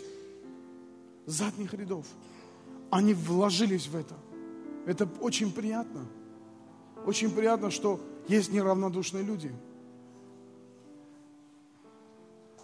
[1.26, 2.06] Задних рядов.
[2.90, 4.16] Они вложились в это.
[4.86, 6.06] Это очень приятно.
[7.06, 9.52] Очень приятно, что есть неравнодушные люди.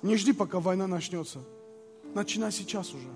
[0.04, 1.40] Не жди, пока война начнется.
[2.14, 3.08] Начинай сейчас уже.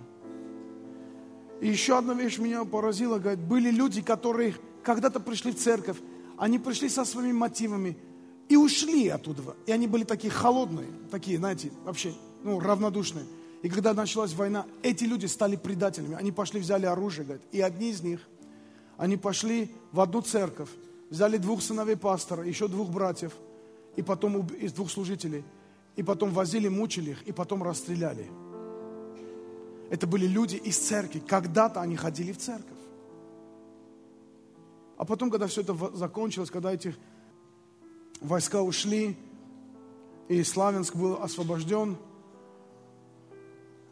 [1.60, 5.98] И еще одна вещь меня поразила, говорит, были люди, которые когда-то пришли в церковь,
[6.38, 7.98] они пришли со своими мотивами
[8.48, 9.56] и ушли оттуда.
[9.66, 12.14] И они были такие холодные, такие, знаете, вообще,
[12.44, 13.26] ну, равнодушные.
[13.64, 16.16] И когда началась война, эти люди стали предателями.
[16.16, 17.46] Они пошли, взяли оружие, говорит.
[17.52, 18.22] И одни из них,
[18.98, 20.70] они пошли в одну церковь,
[21.10, 23.34] взяли двух сыновей пастора, еще двух братьев,
[23.96, 25.44] и потом из двух служителей,
[25.98, 28.30] и потом возили, мучили их, и потом расстреляли.
[29.90, 31.20] Это были люди из церкви.
[31.20, 32.78] Когда-то они ходили в церковь.
[34.96, 36.96] А потом, когда все это закончилось, когда эти
[38.22, 39.18] войска ушли,
[40.28, 41.98] и Славянск был освобожден,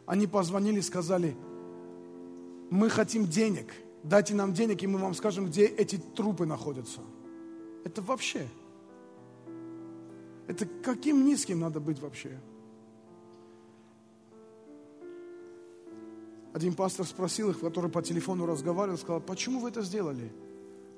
[0.06, 1.36] они позвонили, сказали,
[2.70, 3.72] мы хотим денег,
[4.04, 7.00] дайте нам денег, и мы вам скажем, где эти трупы находятся.
[7.84, 8.46] Это вообще,
[10.48, 12.38] это каким низким надо быть вообще?
[16.52, 20.32] Один пастор спросил их, который по телефону разговаривал, сказал, почему вы это сделали?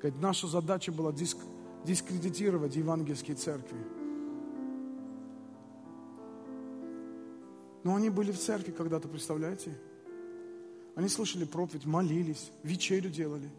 [0.00, 1.38] Говорит, наша задача была диск,
[1.84, 3.78] дискредитировать евангельские церкви.
[7.82, 9.76] Но они были в церкви когда-то, представляете?
[10.94, 13.50] Они слышали проповедь, молились, вечерю делали.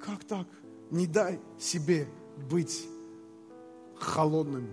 [0.00, 0.48] Как так?
[0.90, 2.08] Не дай себе
[2.50, 2.88] быть
[4.02, 4.72] холодным.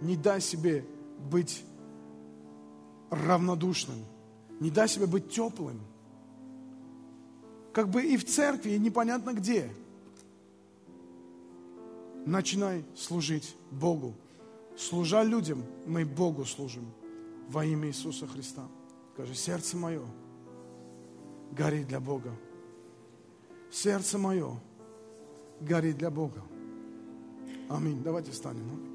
[0.00, 0.84] Не дай себе
[1.30, 1.64] быть
[3.10, 4.04] равнодушным.
[4.60, 5.80] Не дай себе быть теплым.
[7.72, 9.70] Как бы и в церкви, и непонятно где.
[12.26, 14.14] Начинай служить Богу.
[14.76, 16.86] Служа людям, мы Богу служим
[17.48, 18.62] во имя Иисуса Христа.
[19.14, 20.02] Скажи, сердце мое
[21.52, 22.30] горит для Бога.
[23.70, 24.52] Сердце мое
[25.60, 26.42] горит для Бога.
[27.68, 28.02] Аминь.
[28.02, 28.87] Давайте встанем.